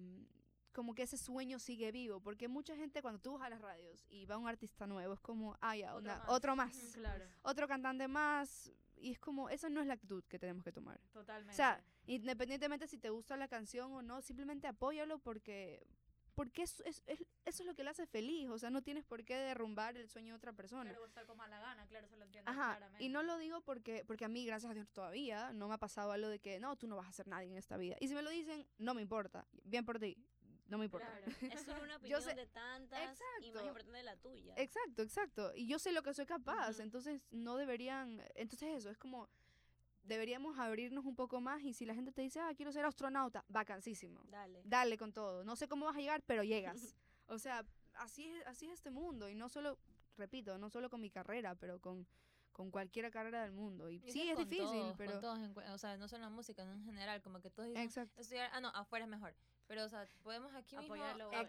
como 0.74 0.94
que 0.94 1.04
ese 1.04 1.16
sueño 1.16 1.58
sigue 1.58 1.90
vivo, 1.92 2.20
porque 2.20 2.48
mucha 2.48 2.76
gente 2.76 3.00
cuando 3.00 3.20
tú 3.20 3.32
vas 3.38 3.42
a 3.46 3.48
las 3.48 3.60
radios 3.62 4.04
y 4.10 4.26
va 4.26 4.36
un 4.36 4.48
artista 4.48 4.86
nuevo 4.86 5.14
es 5.14 5.20
como, 5.20 5.56
ah, 5.60 5.76
ya, 5.76 5.94
Otro 5.94 6.12
más. 6.12 6.28
otro 6.28 6.56
más, 6.56 6.76
Ujú, 6.76 6.92
Claro, 6.94 7.24
otro 7.42 7.68
cantante 7.68 8.08
más, 8.08 8.70
y 8.96 9.12
es 9.12 9.18
como, 9.18 9.48
esa 9.48 9.68
no 9.70 9.80
es 9.80 9.86
la 9.86 9.94
actitud 9.94 10.22
que 10.24 10.38
tenemos 10.38 10.64
que 10.64 10.72
tomar. 10.72 11.00
totalmente. 11.12 11.52
O 11.52 11.56
sea, 11.56 11.82
independientemente 12.06 12.86
si 12.88 12.98
te 12.98 13.10
gusta 13.10 13.36
la 13.36 13.48
canción 13.48 13.92
o 13.92 14.02
no, 14.02 14.20
simplemente 14.20 14.66
apóyalo 14.66 15.18
porque 15.18 15.86
porque 16.34 16.62
es, 16.62 16.80
es- 16.80 17.00
es- 17.06 17.20
eso 17.44 17.62
es 17.62 17.66
lo 17.68 17.74
que 17.76 17.84
le 17.84 17.90
hace 17.90 18.06
feliz, 18.08 18.48
o 18.50 18.58
sea, 18.58 18.68
no 18.68 18.82
tienes 18.82 19.04
por 19.04 19.24
qué 19.24 19.36
derrumbar 19.36 19.96
el 19.96 20.08
sueño 20.08 20.32
de 20.32 20.36
otra 20.38 20.52
persona. 20.52 20.90
Claro, 20.90 21.06
gana, 21.36 21.84
eso 21.84 22.16
lo 22.16 22.24
entiendo 22.24 22.50
Ajá, 22.50 22.70
claramente. 22.76 23.04
y 23.04 23.08
no 23.08 23.22
lo 23.22 23.38
digo 23.38 23.60
porque 23.60 24.04
porque 24.04 24.24
a 24.24 24.28
mí, 24.28 24.44
gracias 24.44 24.72
a 24.72 24.74
Dios, 24.74 24.88
todavía 24.90 25.52
no 25.52 25.68
me 25.68 25.74
ha 25.74 25.78
pasado 25.78 26.10
algo 26.10 26.26
de 26.28 26.40
que, 26.40 26.58
no, 26.58 26.74
tú 26.74 26.88
no 26.88 26.96
vas 26.96 27.06
a 27.06 27.10
hacer 27.10 27.28
nadie 27.28 27.46
en 27.50 27.56
esta 27.56 27.76
vida. 27.76 27.94
Y 28.00 28.08
si 28.08 28.16
me 28.16 28.22
lo 28.22 28.30
dicen, 28.30 28.66
no 28.78 28.94
me 28.94 29.02
importa, 29.02 29.46
bien 29.62 29.84
por 29.84 30.00
ti, 30.00 30.16
no 30.68 30.78
me 30.78 30.86
importa. 30.86 31.06
Claro. 31.06 31.54
Es 31.54 31.62
solo 31.62 31.82
una 31.82 31.92
Yo 32.02 32.18
opinión 32.18 32.22
sé- 32.22 32.34
de 32.34 32.46
tantas 32.46 33.00
y 33.00 33.06
más 33.06 33.20
Exacto. 33.20 33.66
importante 33.66 34.02
la 34.02 34.16
tuya. 34.16 34.54
Exacto, 34.56 35.02
exacto. 35.02 35.52
Y 35.54 35.66
yo 35.66 35.78
sé 35.78 35.92
lo 35.92 36.02
que 36.02 36.14
soy 36.14 36.26
capaz, 36.26 36.80
entonces 36.80 37.20
no 37.30 37.56
deberían, 37.56 38.22
entonces 38.34 38.76
eso, 38.78 38.90
es 38.90 38.98
como, 38.98 39.28
deberíamos 40.02 40.58
abrirnos 40.58 41.04
un 41.06 41.16
poco 41.16 41.40
más 41.40 41.62
y 41.62 41.72
si 41.72 41.84
la 41.86 41.94
gente 41.94 42.12
te 42.12 42.22
dice, 42.22 42.40
ah, 42.40 42.52
quiero 42.54 42.72
ser 42.72 42.84
astronauta, 42.84 43.44
vacancísimo. 43.48 44.20
Dale. 44.30 44.62
dale 44.64 44.98
con 44.98 45.12
todo. 45.12 45.44
No 45.44 45.56
sé 45.56 45.68
cómo 45.68 45.86
vas 45.86 45.96
a 45.96 46.00
llegar, 46.00 46.22
pero 46.26 46.42
llegas. 46.42 46.94
o 47.26 47.38
sea, 47.38 47.64
así 47.94 48.26
es, 48.28 48.46
así 48.46 48.66
es 48.66 48.72
este 48.74 48.90
mundo. 48.90 49.28
Y 49.28 49.34
no 49.34 49.48
solo, 49.48 49.78
repito, 50.16 50.58
no 50.58 50.68
solo 50.70 50.90
con 50.90 51.00
mi 51.00 51.10
carrera, 51.10 51.54
pero 51.54 51.80
con, 51.80 52.06
con 52.54 52.70
cualquier 52.70 53.10
carrera 53.10 53.42
del 53.42 53.50
mundo. 53.52 53.90
Y 53.90 53.96
Y 53.96 54.12
sí, 54.12 54.28
es 54.30 54.36
con 54.36 54.48
difícil, 54.48 54.64
todos, 54.68 54.86
con 54.86 54.96
pero... 54.96 55.20
todos 55.20 55.38
en 55.40 55.52
cue- 55.52 55.68
o 55.70 55.76
sea, 55.76 55.96
no 55.96 56.06
solo 56.06 56.24
en 56.24 56.30
la 56.30 56.34
música, 56.36 56.64
no 56.64 56.72
en 56.72 56.84
general, 56.84 57.20
como 57.20 57.40
que 57.40 57.50
todos 57.50 57.68
dicen, 57.68 57.82
Exacto. 57.82 58.20
estudiar, 58.20 58.48
ah, 58.52 58.60
no, 58.60 58.68
afuera 58.68 59.04
es 59.06 59.10
mejor. 59.10 59.34
Pero, 59.66 59.84
o 59.84 59.88
sea, 59.88 60.06
podemos 60.22 60.54
aquí 60.54 60.76
mismo 60.76 60.94
Apoyarlo, 60.94 61.26
apoyar 61.26 61.42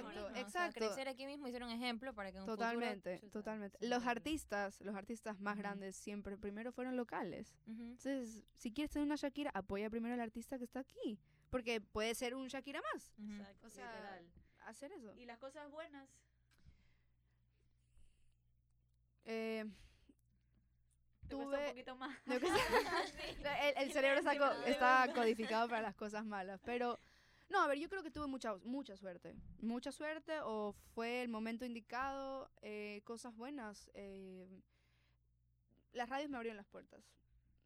Exacto, 0.00 0.08
mismo, 0.08 0.24
o 0.26 0.30
sea, 0.32 0.40
exacto. 0.40 0.74
crecer 0.80 1.06
aquí 1.08 1.24
mismo 1.26 1.46
y 1.46 1.52
ser 1.52 1.62
un 1.62 1.70
ejemplo 1.70 2.12
para 2.14 2.32
que 2.32 2.38
en 2.38 2.42
un 2.42 2.48
futuro, 2.48 2.66
Totalmente, 2.66 3.18
chuta, 3.20 3.32
totalmente. 3.32 3.78
se 3.78 3.86
Los 3.86 4.04
artistas, 4.06 4.80
los 4.80 4.96
artistas 4.96 5.38
más 5.38 5.54
Ujú. 5.54 5.62
grandes 5.62 5.94
siempre 5.94 6.36
primero 6.36 6.72
fueron 6.72 6.96
locales. 6.96 7.54
Ujú. 7.68 7.82
Entonces, 7.82 8.42
si 8.56 8.72
quieres 8.72 8.90
tener 8.90 9.06
una 9.06 9.14
Shakira, 9.16 9.50
apoya 9.54 9.88
primero 9.88 10.14
al 10.14 10.20
artista 10.20 10.58
que 10.58 10.64
está 10.64 10.80
aquí. 10.80 11.20
Porque 11.48 11.80
puede 11.80 12.14
ser 12.16 12.34
un 12.34 12.48
Shakira 12.48 12.80
más. 12.92 13.12
Ujú. 13.18 13.30
Exacto, 13.34 13.66
O 13.66 13.70
sea, 13.70 13.86
literal. 13.92 14.30
Hacer 14.66 14.92
eso. 14.92 15.14
Y 15.14 15.26
las 15.26 15.38
cosas 15.38 15.70
buenas, 15.70 16.08
Eh, 19.24 19.64
te 21.30 21.36
cuesta 21.36 21.56
Tuve- 21.56 21.64
un 21.64 21.70
poquito 21.70 21.96
más. 21.96 22.18
Lo 22.26 22.38
que 22.40 22.46
el, 23.78 23.84
el 23.86 23.92
cerebro 23.92 24.18
está, 24.18 24.36
co- 24.38 24.62
está 24.66 25.12
codificado 25.14 25.68
para 25.68 25.82
las 25.82 25.94
cosas 25.94 26.24
malas. 26.26 26.60
Pero, 26.64 26.98
no, 27.48 27.62
a 27.62 27.66
ver, 27.66 27.78
yo 27.78 27.88
creo 27.88 28.02
que 28.02 28.10
tuve 28.10 28.26
mucha, 28.26 28.56
mucha 28.64 28.96
suerte. 28.96 29.34
Mucha 29.60 29.90
suerte 29.92 30.40
o 30.42 30.74
fue 30.94 31.22
el 31.22 31.28
momento 31.28 31.64
indicado, 31.64 32.50
eh, 32.62 33.00
cosas 33.04 33.34
buenas. 33.34 33.90
eh, 33.94 34.46
las 35.92 36.08
radios 36.08 36.30
me 36.30 36.36
abrieron 36.36 36.56
las 36.56 36.66
puertas. 36.68 37.02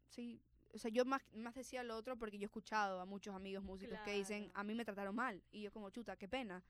Sí. 0.09 0.41
O 0.73 0.77
sea, 0.77 0.89
yo 0.91 1.05
más, 1.05 1.21
más 1.33 1.53
decía 1.55 1.83
lo 1.83 1.95
otro 1.95 2.17
porque 2.17 2.37
yo 2.37 2.43
he 2.43 2.45
escuchado 2.47 2.99
a 2.99 3.05
muchos 3.05 3.33
amigos 3.35 3.63
músicos 3.63 3.97
que 4.03 4.13
dicen, 4.13 4.51
a 4.55 4.63
mí 4.63 4.73
me 4.75 4.83
trataron 4.83 5.15
mal. 5.15 5.41
Y 5.51 5.61
yo 5.61 5.71
como, 5.71 5.89
chuta, 5.89 6.17
qué 6.17 6.27
pena. 6.27 6.63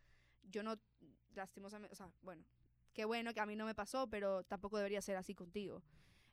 Yo 0.43 0.61
no, 0.61 0.77
lastimosamente, 1.33 1.93
o 1.93 1.95
sea, 1.95 2.11
bueno, 2.21 2.43
qué 2.93 3.05
bueno 3.05 3.33
que 3.33 3.39
a 3.39 3.45
mí 3.47 3.55
no 3.55 3.65
me 3.65 3.73
pasó, 3.73 4.07
pero 4.07 4.43
tampoco 4.43 4.77
debería 4.77 5.01
ser 5.01 5.15
así 5.17 5.33
contigo. 5.33 5.81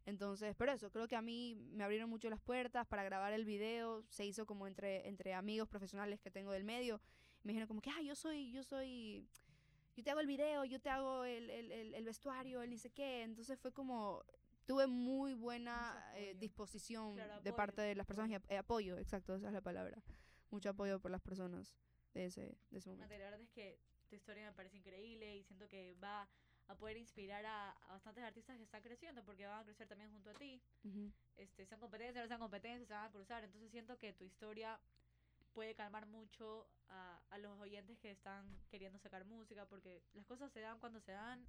Entonces, 0.04 0.54
pero 0.56 0.72
eso, 0.72 0.90
creo 0.90 1.06
que 1.06 1.14
a 1.16 1.22
mí 1.22 1.54
me 1.72 1.84
abrieron 1.84 2.10
mucho 2.10 2.28
las 2.28 2.40
puertas 2.40 2.86
para 2.86 3.04
grabar 3.04 3.32
el 3.32 3.44
video, 3.44 4.02
se 4.08 4.24
hizo 4.26 4.46
como 4.46 4.66
entre, 4.66 5.06
entre 5.08 5.32
amigos 5.34 5.68
profesionales 5.68 6.20
que 6.20 6.30
tengo 6.30 6.50
del 6.52 6.64
medio, 6.64 7.00
me 7.44 7.52
dijeron 7.52 7.68
como 7.68 7.80
que, 7.80 7.90
ah, 7.90 8.02
yo 8.02 8.14
soy, 8.16 8.50
yo 8.50 8.62
soy, 8.64 9.28
yo 9.96 10.02
te 10.02 10.10
hago 10.10 10.20
el 10.20 10.26
video, 10.26 10.64
yo 10.64 10.80
te 10.80 10.90
hago 10.90 11.24
el, 11.24 11.48
el, 11.50 11.70
el, 11.70 11.94
el 11.94 12.04
vestuario, 12.04 12.62
el 12.62 12.70
ni 12.70 12.78
sé 12.78 12.90
qué, 12.90 13.22
entonces 13.22 13.58
fue 13.60 13.72
como, 13.72 14.24
tuve 14.66 14.86
muy 14.88 15.34
buena 15.34 16.04
eh, 16.16 16.34
disposición 16.36 17.14
Claro, 17.14 17.40
de 17.40 17.52
parte 17.52 17.82
de 17.82 17.94
las 17.94 18.06
personas, 18.06 18.30
y 18.30 18.34
ap- 18.34 18.50
eh, 18.50 18.58
apoyo, 18.58 18.98
exacto, 18.98 19.36
esa 19.36 19.48
es 19.48 19.52
la 19.52 19.60
palabra, 19.60 20.02
mucho 20.50 20.70
apoyo 20.70 20.98
por 21.00 21.10
las 21.12 21.20
personas 21.20 21.76
de 22.12 22.24
ese, 22.26 22.58
de 22.70 22.78
ese 22.78 22.90
momento. 22.90 23.14
la 23.14 23.24
verdad 23.24 23.40
es 23.40 23.50
que 23.52 23.78
tu 24.08 24.16
historia 24.16 24.44
me 24.46 24.52
parece 24.52 24.76
increíble 24.76 25.36
y 25.36 25.44
siento 25.44 25.68
que 25.68 25.94
va 25.94 26.28
a 26.72 26.76
poder 26.76 26.96
inspirar 26.96 27.44
a, 27.46 27.70
a 27.70 27.92
bastantes 27.92 28.24
artistas 28.24 28.56
que 28.56 28.64
están 28.64 28.82
creciendo, 28.82 29.24
porque 29.24 29.46
van 29.46 29.60
a 29.60 29.64
crecer 29.64 29.86
también 29.86 30.10
junto 30.10 30.30
a 30.30 30.34
ti. 30.34 30.60
Ujú. 30.84 31.12
Este, 31.36 31.66
sean 31.66 31.80
competencias, 31.80 32.24
no 32.24 32.28
sean 32.28 32.40
competencias, 32.40 32.88
se 32.88 32.94
van 32.94 33.04
a 33.04 33.10
cruzar. 33.10 33.44
Entonces 33.44 33.70
siento 33.70 33.98
que 33.98 34.12
tu 34.12 34.24
historia 34.24 34.78
puede 35.54 35.74
calmar 35.74 36.06
mucho 36.06 36.66
a, 36.88 37.20
a 37.30 37.38
los 37.38 37.58
oyentes 37.60 37.98
que 37.98 38.10
están 38.10 38.44
queriendo 38.70 38.98
sacar 38.98 39.24
música, 39.24 39.66
porque 39.66 40.02
las 40.14 40.26
cosas 40.26 40.50
se 40.52 40.60
dan 40.60 40.78
cuando 40.78 41.00
se 41.00 41.12
dan 41.12 41.46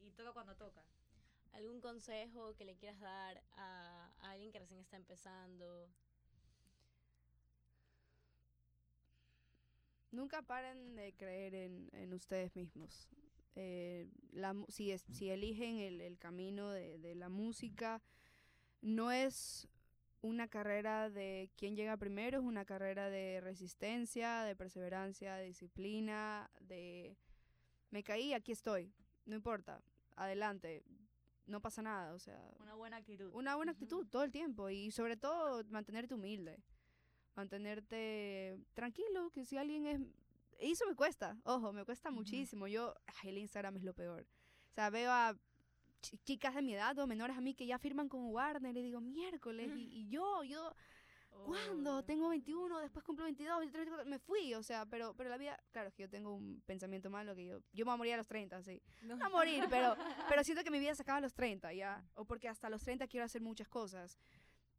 y 0.00 0.10
toca 0.12 0.32
cuando 0.32 0.54
toca. 0.56 0.84
¿Algún 1.52 1.80
consejo 1.80 2.54
que 2.56 2.64
le 2.64 2.76
quieras 2.76 3.00
dar 3.00 3.42
a, 3.52 4.10
a 4.20 4.30
alguien 4.30 4.52
que 4.52 4.58
recién 4.58 4.80
está 4.80 4.96
empezando? 4.96 5.88
Nunca 10.10 10.42
paren 10.42 10.94
de 10.94 11.14
creer 11.14 11.54
en, 11.54 11.88
en 11.92 12.12
ustedes 12.12 12.54
mismos. 12.54 13.08
Eh, 13.54 14.08
la, 14.32 14.54
si, 14.68 14.90
es- 14.92 15.04
si 15.12 15.28
eligen 15.30 15.76
el, 15.78 16.00
el 16.00 16.18
camino 16.18 16.70
de, 16.70 16.98
de 16.98 17.14
la 17.14 17.28
música, 17.28 18.00
no 18.80 19.12
es 19.12 19.68
una 20.22 20.48
carrera 20.48 21.10
de 21.10 21.50
quién 21.56 21.74
llega 21.76 21.96
primero, 21.96 22.38
es 22.38 22.44
una 22.44 22.64
carrera 22.64 23.10
de 23.10 23.40
resistencia, 23.40 24.42
de 24.44 24.54
perseverancia, 24.56 25.34
de 25.36 25.46
disciplina, 25.46 26.50
de 26.60 27.16
me 27.90 28.02
caí, 28.02 28.32
aquí 28.32 28.52
estoy, 28.52 28.90
no 29.26 29.34
importa, 29.36 29.82
adelante, 30.16 30.82
no 31.46 31.60
pasa 31.60 31.82
nada, 31.82 32.14
o 32.14 32.18
sea, 32.18 32.40
Una 32.60 32.74
buena 32.74 32.96
actitud. 32.98 33.30
una 33.34 33.56
buena 33.56 33.72
actitud 33.72 34.06
todo 34.06 34.22
el 34.22 34.30
tiempo 34.32 34.70
y 34.70 34.90
sobre 34.92 35.16
todo 35.16 35.62
mantenerte 35.70 36.14
humilde, 36.14 36.62
mantenerte 37.34 38.56
tranquilo, 38.74 39.30
que 39.30 39.44
si 39.44 39.56
alguien 39.58 39.86
es... 39.86 40.00
y 40.62 40.72
Eso 40.72 40.86
me 40.86 40.94
cuesta, 40.94 41.36
ojo, 41.44 41.72
me 41.72 41.84
cuesta 41.84 42.08
Ujú. 42.08 42.18
muchísimo. 42.18 42.66
Yo, 42.66 42.94
ay, 43.22 43.30
el 43.30 43.38
Instagram 43.38 43.76
es 43.76 43.82
lo 43.84 43.94
peor. 43.94 44.22
O 44.70 44.72
sea, 44.74 44.88
veo 44.90 45.10
a 45.10 45.36
chi- 46.00 46.18
chicas 46.24 46.54
de 46.54 46.62
mi 46.62 46.74
edad 46.74 46.98
o 46.98 47.06
menores 47.06 47.36
a 47.36 47.40
mí 47.40 47.54
que 47.54 47.66
ya 47.66 47.78
firman 47.78 48.08
con 48.08 48.26
Warner 48.26 48.76
y 48.76 48.82
digo, 48.82 49.00
miércoles, 49.00 49.70
y, 49.76 49.80
y 50.06 50.08
yo, 50.08 50.42
yo, 50.44 50.74
¿cuándo? 51.44 51.96
Oh, 51.98 52.02
Tengo 52.04 52.28
21, 52.28 52.78
después 52.80 53.04
cumplo 53.04 53.24
22, 53.24 53.58
23, 53.60 53.86
24, 53.86 54.10
me 54.10 54.18
fui, 54.18 54.54
o 54.54 54.62
sea, 54.62 54.86
pero, 54.86 55.14
pero 55.14 55.30
la 55.30 55.36
vida, 55.38 55.58
claro, 55.72 55.88
es 55.88 55.94
que 55.94 56.02
yo 56.02 56.08
tengo 56.10 56.34
un 56.34 56.62
pensamiento 56.66 57.10
malo 57.10 57.34
que 57.34 57.46
yo, 57.46 57.58
yo 57.72 57.84
me 57.84 57.90
voy 57.90 57.94
a 57.94 57.96
morir 57.98 58.14
a 58.14 58.16
los 58.18 58.26
30, 58.26 58.62
sí 58.62 58.80
No. 59.02 59.18
a 59.24 59.28
morir, 59.28 59.64
pero, 59.68 59.94
pero 60.28 60.44
siento 60.44 60.62
que 60.64 60.70
mi 60.70 60.78
vida 60.78 60.94
se 60.94 61.02
acaba 61.02 61.18
a 61.18 61.22
los 61.22 61.34
30, 61.34 61.72
¿ya? 61.72 62.04
O 62.14 62.24
porque 62.24 62.48
hasta 62.48 62.68
los 62.70 62.82
30 62.82 63.06
quiero 63.08 63.24
hacer 63.24 63.40
muchas 63.42 63.68
cosas. 63.68 64.18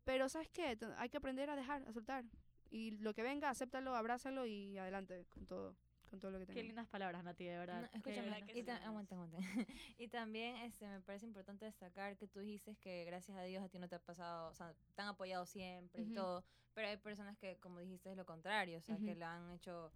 Pero, 0.06 0.28
¿sabes 0.28 0.50
qué? 0.50 0.78
Hay 0.98 1.10
que 1.10 1.16
aprender 1.18 1.50
a 1.50 1.56
dejar, 1.56 1.82
a 1.88 1.94
soltar. 1.94 2.26
Y 2.74 2.90
lo 2.98 3.14
que 3.14 3.22
venga, 3.22 3.52
acéptalo, 3.52 3.96
abrázalo 3.96 4.48
y 4.48 4.80
adelante 4.80 5.28
con 5.30 5.46
todo, 5.46 5.76
con 6.10 6.20
todo 6.20 6.32
lo 6.32 6.40
que 6.40 6.48
Qué 6.48 6.54
tengas. 6.54 6.66
lindas 6.70 6.88
palabras, 6.88 7.24
Nati, 7.24 7.46
de 7.46 7.56
verdad. 7.60 7.82
No, 7.84 7.90
Qué 7.92 7.98
escúchame, 7.98 8.30
verdad 8.32 8.48
que 8.48 8.58
y 8.60 8.64
ta- 8.64 8.78
aguanta, 8.78 9.14
aguanta. 9.14 9.38
y 10.00 10.08
también 10.08 10.56
este, 10.58 10.88
me 10.88 11.00
parece 11.02 11.28
importante 11.28 11.66
destacar 11.66 12.18
que 12.18 12.28
tú 12.28 12.40
dijiste 12.40 12.76
que 12.78 13.06
gracias 13.06 13.38
a 13.38 13.44
Dios 13.44 13.64
a 13.64 13.70
ti 13.70 13.78
no 13.78 13.88
te 13.88 13.94
ha 13.94 14.00
pasado, 14.00 14.50
o 14.50 14.56
sea, 14.56 14.74
te 14.96 15.02
han 15.04 15.10
apoyado 15.10 15.46
siempre 15.46 16.02
y 16.02 16.06
Ujú. 16.06 16.14
todo, 16.16 16.44
pero 16.74 16.88
hay 16.88 16.98
personas 16.98 17.38
que, 17.38 17.58
como 17.58 17.78
dijiste, 17.80 18.10
es 18.10 18.18
lo 18.18 18.26
contrario, 18.26 18.80
o 18.80 18.82
sea, 18.82 18.98
que 18.98 19.12
Ujú. 19.12 19.20
la 19.20 19.36
han 19.36 19.52
hecho... 19.52 19.92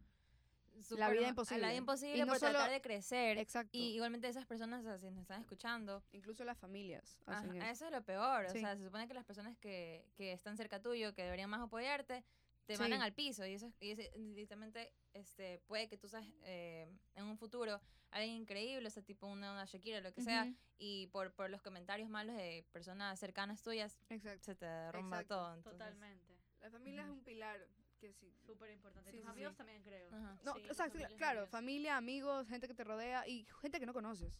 La 0.75 0.83
súper 0.83 1.11
vida 1.17 1.27
imposible. 1.29 1.61
La 1.61 1.67
vida 1.69 1.75
Y 1.75 1.79
imposible 1.79 2.19
no 2.19 2.27
por 2.27 2.37
tratar 2.37 2.61
solo- 2.61 2.71
de 2.73 2.81
crecer. 2.81 3.39
Exacto. 3.39 3.71
Y 3.75 3.95
igualmente 3.95 4.27
esas 4.27 4.45
personas, 4.45 4.81
o 4.81 4.83
sea, 4.83 4.99
si 4.99 5.09
nos 5.09 5.21
están 5.21 5.41
escuchando, 5.41 6.03
Incluso 6.11 6.43
las 6.43 6.59
familias 6.59 7.17
Ajá, 7.25 7.39
hacen 7.39 7.55
eso. 7.55 7.65
eso 7.65 7.85
es 7.87 7.91
lo 7.91 8.03
peor. 8.03 8.45
O 8.45 8.49
Sí. 8.51 8.59
sea, 8.59 8.75
se 8.77 8.83
supone 8.83 9.07
que 9.07 9.15
las 9.15 9.25
personas 9.25 9.57
que, 9.57 10.05
que 10.15 10.33
están 10.33 10.55
cerca 10.55 10.79
tuyo, 10.79 11.15
que 11.15 11.23
deberían 11.23 11.49
más 11.49 11.61
apoyarte, 11.61 12.23
te 12.67 12.75
Sí. 12.75 12.81
mandan 12.81 13.01
al 13.01 13.13
piso. 13.13 13.45
Y 13.45 13.53
eso 13.53 13.67
es, 13.67 13.73
y 13.79 13.91
ese- 13.91 14.11
literalmente 14.17 14.93
este, 15.13 15.57
puede 15.67 15.87
que 15.87 15.97
tú 15.97 16.07
seas 16.07 16.25
eh, 16.43 16.87
en 17.15 17.23
un 17.25 17.37
futuro 17.37 17.81
alguien 18.11 18.35
increíble, 18.35 18.87
o 18.87 18.91
sea, 18.91 19.01
tipo 19.03 19.25
una, 19.27 19.51
una 19.53 19.65
Shakira, 19.65 19.99
lo 20.01 20.13
que 20.13 20.21
sea, 20.21 20.43
Ujú, 20.43 20.55
y 20.77 21.07
por, 21.07 21.33
por 21.33 21.49
los 21.49 21.61
comentarios 21.61 22.09
malos 22.09 22.35
de 22.35 22.65
personas 22.71 23.19
cercanas 23.19 23.61
tuyas, 23.63 23.97
Exacto. 24.09 24.43
se 24.43 24.55
te 24.55 24.65
derrumba 24.65 25.21
Exacto. 25.21 25.35
todo. 25.35 25.53
entonces- 25.55 25.79
Totalmente. 25.79 26.37
La 26.61 26.69
familia 26.69 27.01
es 27.01 27.07
Ujú. 27.07 27.17
un 27.17 27.23
pilar 27.23 27.67
que 27.99 28.13
sí. 28.13 28.31
Súper 28.45 28.69
importante. 28.71 29.11
Sí, 29.11 29.17
Tus 29.17 29.25
sí, 29.25 29.31
amigos 29.31 29.53
sí. 29.53 29.57
también 29.57 29.81
creo. 29.83 30.07
Ajá. 30.13 30.37
No, 30.43 30.53
Sí, 30.55 30.69
o 30.69 30.73
sea, 30.73 30.87
familia, 30.89 31.17
claro, 31.17 31.47
familia, 31.47 31.97
amigos, 31.97 32.47
gente 32.47 32.67
que 32.67 32.73
te 32.75 32.83
rodea 32.83 33.27
y 33.27 33.45
gente 33.61 33.79
que 33.79 33.85
no 33.85 33.93
conoces. 33.93 34.33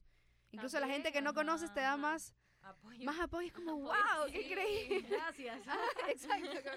Incluso 0.52 0.80
la 0.80 0.88
gente 0.88 1.04
También, 1.10 1.14
que 1.14 1.22
no 1.22 1.34
conoces 1.34 1.74
te 1.74 1.80
da 1.82 1.94
ajá. 1.94 1.98
más, 1.98 2.34
Apoyo. 2.62 3.04
más 3.06 3.20
apoyo. 3.20 3.48
Es 3.48 3.54
como, 3.54 3.72
Apoyo, 3.92 4.22
wow, 4.24 4.32
qué 4.32 4.42
increíble. 4.44 5.02
Gracias. 5.10 5.60
Exacto. 6.10 6.72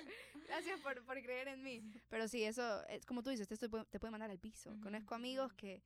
Gracias 0.50 0.80
por, 0.80 1.04
por 1.04 1.22
creer 1.22 1.48
en 1.48 1.62
mí. 1.62 1.82
Pero 2.08 2.28
sí, 2.28 2.44
eso, 2.44 2.86
es 2.88 3.04
como 3.06 3.22
tú 3.22 3.30
dices, 3.30 3.50
esto 3.50 3.66
te 3.66 3.68
puede, 3.70 3.84
te 3.86 3.98
puede 4.00 4.10
mandar 4.10 4.30
al 4.30 4.38
piso. 4.38 4.70
Ujú, 4.70 4.80
Conozco 4.82 5.14
amigos 5.14 5.52
que, 5.54 5.82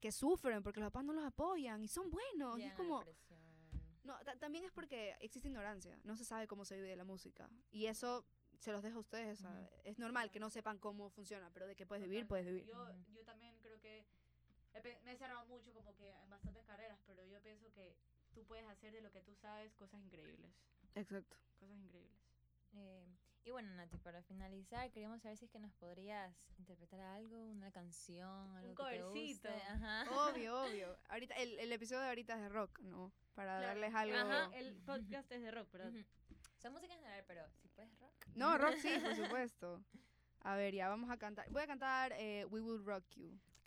que 0.00 0.12
sufren 0.12 0.62
porque 0.62 0.80
los 0.80 0.86
papás 0.88 1.04
no 1.04 1.12
los 1.12 1.24
apoyan 1.24 1.82
y 1.82 1.88
son 1.88 2.10
buenos. 2.10 2.58
Y 2.58 2.62
es 2.64 2.74
como, 2.74 3.04
no, 4.04 4.16
ta- 4.24 4.36
también 4.38 4.64
es 4.64 4.72
porque 4.72 5.16
existe 5.20 5.48
ignorancia. 5.48 5.98
No 6.04 6.16
se 6.16 6.24
sabe 6.24 6.46
cómo 6.46 6.64
se 6.64 6.76
vive 6.76 6.94
la 6.96 7.04
música. 7.04 7.50
Y 7.70 7.86
eso 7.86 8.24
se 8.58 8.72
los 8.72 8.82
dejo 8.82 8.98
a 8.98 9.00
ustedes. 9.00 9.40
sea, 9.40 9.50
Ujú. 9.50 9.68
Es 9.84 9.98
normal 9.98 10.30
que 10.30 10.40
no 10.40 10.50
sepan 10.50 10.78
cómo 10.78 11.10
funciona, 11.10 11.50
pero 11.52 11.66
de 11.66 11.74
que 11.76 11.86
puedes 11.86 12.04
vivir, 12.04 12.26
puedes 12.26 12.46
vivir. 12.46 12.64
Yo, 12.66 12.86
yo 13.12 13.24
también 13.24 13.58
creo 13.60 13.80
que 13.80 14.04
he 14.74 14.98
me 15.04 15.12
he 15.12 15.16
cerrado 15.16 15.44
mucho 15.46 15.72
como 15.74 15.94
que 15.96 16.10
en 16.10 16.30
bastantes 16.30 16.64
carreras, 16.64 16.98
pero 17.06 17.24
yo 17.26 17.40
pienso 17.42 17.72
que 17.72 17.96
tú 18.34 18.44
puedes 18.46 18.64
hacer 18.68 18.92
de 18.92 19.00
lo 19.00 19.10
que 19.10 19.20
tú 19.22 19.34
sabes 19.34 19.74
cosas 19.74 20.00
increíbles. 20.00 20.52
Exacto. 20.94 21.36
Cosas 21.58 21.76
increíbles. 21.78 22.18
Eh, 22.74 23.04
y 23.44 23.50
bueno, 23.50 23.70
Nati, 23.74 23.96
para 23.98 24.22
finalizar, 24.22 24.90
queríamos 24.90 25.20
saber 25.22 25.36
si 25.36 25.46
es 25.46 25.50
que 25.50 25.58
nos 25.58 25.72
podrías 25.74 26.32
interpretar 26.58 27.00
algo, 27.00 27.36
una 27.50 27.70
canción, 27.72 28.56
algo 28.56 28.74
que 28.74 28.82
te 28.94 29.00
covercito. 29.00 29.48
guste. 29.48 29.62
Ajá. 29.68 30.04
Obvio, 30.28 30.62
obvio. 30.62 30.96
Ahorita, 31.08 31.34
el, 31.36 31.58
el 31.58 31.72
episodio 31.72 32.02
de 32.02 32.08
ahorita 32.08 32.34
es 32.34 32.40
de 32.42 32.48
rock, 32.50 32.78
¿no? 32.80 33.12
Para 33.34 33.58
Claro, 33.58 33.66
darles 33.68 33.94
algo. 33.94 34.16
Ajá. 34.16 34.50
El 34.54 34.74
podcast 34.82 35.30
es 35.32 35.40
de 35.42 35.50
rock, 35.50 35.70
¿verdad? 35.72 35.90
Ujú. 35.90 36.04
O 36.56 36.60
sea, 36.60 36.70
música 36.70 36.92
en 36.92 37.00
general, 37.00 37.24
pero 37.26 37.42
si 37.62 37.68
puedes 37.68 37.98
rock. 37.98 38.12
No, 38.34 38.58
rock 38.58 38.76
sí, 38.76 38.88
por 39.02 39.14
supuesto. 39.16 39.82
A 40.42 40.56
ver, 40.56 40.74
ya 40.74 40.88
vamos 40.88 41.10
a 41.10 41.16
cantar. 41.16 41.48
Voy 41.50 41.62
a 41.62 41.66
cantar 41.66 42.12
eh, 42.16 42.44
We 42.50 42.60
Will 42.60 42.84
Rock 42.84 43.04
You. 43.16 43.38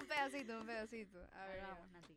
un 0.00 0.06
pedacito, 0.08 0.60
un 0.60 0.66
pedacito. 0.66 1.18
A 1.32 1.46
ver, 1.46 1.62
vamos, 1.62 1.88
Nati. 1.90 2.14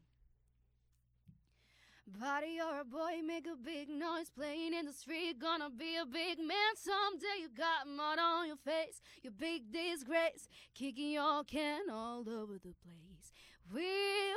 Body, 2.07 2.55
you're 2.55 2.79
a 2.79 2.83
boy, 2.83 3.21
make 3.21 3.45
a 3.47 3.55
big 3.55 3.89
noise 3.89 4.29
playing 4.31 4.56
in 4.77 4.85
the 4.85 4.93
street. 4.93 5.39
Gonna 5.39 5.69
be 5.69 5.97
a 6.01 6.05
big 6.05 6.37
man 6.39 6.73
someday. 6.75 7.41
You 7.41 7.49
got 7.49 7.87
mud 7.87 8.19
on 8.19 8.47
your 8.47 8.57
face, 8.57 9.01
your 9.23 9.33
big 9.33 9.71
disgrace, 9.71 10.47
kicking 10.75 11.11
your 11.11 11.43
can 11.43 11.89
all 11.91 12.23
over 12.29 12.53
the 12.53 12.73
place. 12.85 13.31
We 13.73 13.81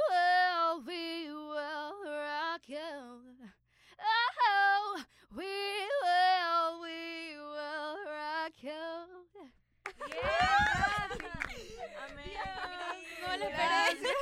will, 0.09 0.83
we 0.87 1.29
will 1.33 1.94
rock 2.07 2.62
you. 2.66 2.79
Oh, 4.00 5.03
we 5.37 5.44
will, 6.05 6.81
we 6.83 7.37
will 7.38 7.96
rock 8.07 8.53
you. 8.61 9.50
Amén. 11.99 12.35
No 13.21 13.37
lo 13.37 13.45
esperé. 13.45 14.14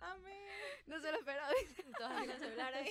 Amén. 0.00 0.42
No 0.86 1.00
se 1.00 1.12
lo 1.12 1.18
esperaba. 1.18 1.50
Todos 1.98 2.12
con 2.12 2.30
el 2.30 2.38
celular 2.38 2.74
ahí. 2.74 2.90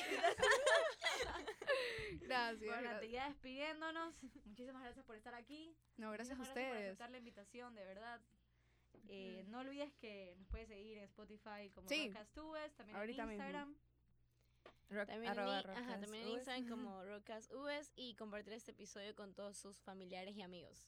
Gracias. 2.21 2.59
Bueno, 2.59 2.81
gracias. 2.89 3.11
ya 3.11 3.27
despidiéndonos. 3.29 4.15
Muchísimas 4.45 4.81
gracias 4.83 5.05
por 5.05 5.15
estar 5.15 5.35
aquí. 5.35 5.75
No, 5.97 6.11
gracias 6.11 6.35
a 6.37 6.39
Muchísimas 6.39 6.55
Gracias 6.55 6.55
por 6.55 6.63
ustedes. 6.75 6.87
aceptar 6.89 7.09
la 7.11 7.17
invitación, 7.17 7.75
de 7.75 7.85
verdad. 7.85 8.21
Eh, 9.07 9.43
no 9.47 9.59
olvides 9.59 9.93
que 9.95 10.33
nos 10.37 10.47
puedes 10.47 10.67
seguir 10.67 10.97
en 10.97 11.03
Spotify 11.03 11.69
como 11.73 11.87
Sí. 11.87 12.11
También 12.75 12.97
Ahorita 12.97 13.23
en 13.23 13.29
mismo. 13.29 13.43
Instagram. 13.43 13.75
Rock- 14.89 15.07
También, 15.07 15.33
en, 15.33 15.39
ajá, 15.39 15.99
también 15.99 16.23
en. 16.23 16.29
Instagram 16.29 16.69
como 16.69 17.03
RockasUbes 17.03 17.91
y 17.95 18.15
compartir 18.15 18.53
este 18.53 18.71
episodio 18.71 19.15
con 19.15 19.33
todos 19.33 19.57
sus 19.57 19.81
familiares 19.81 20.35
y 20.35 20.41
amigos. 20.41 20.87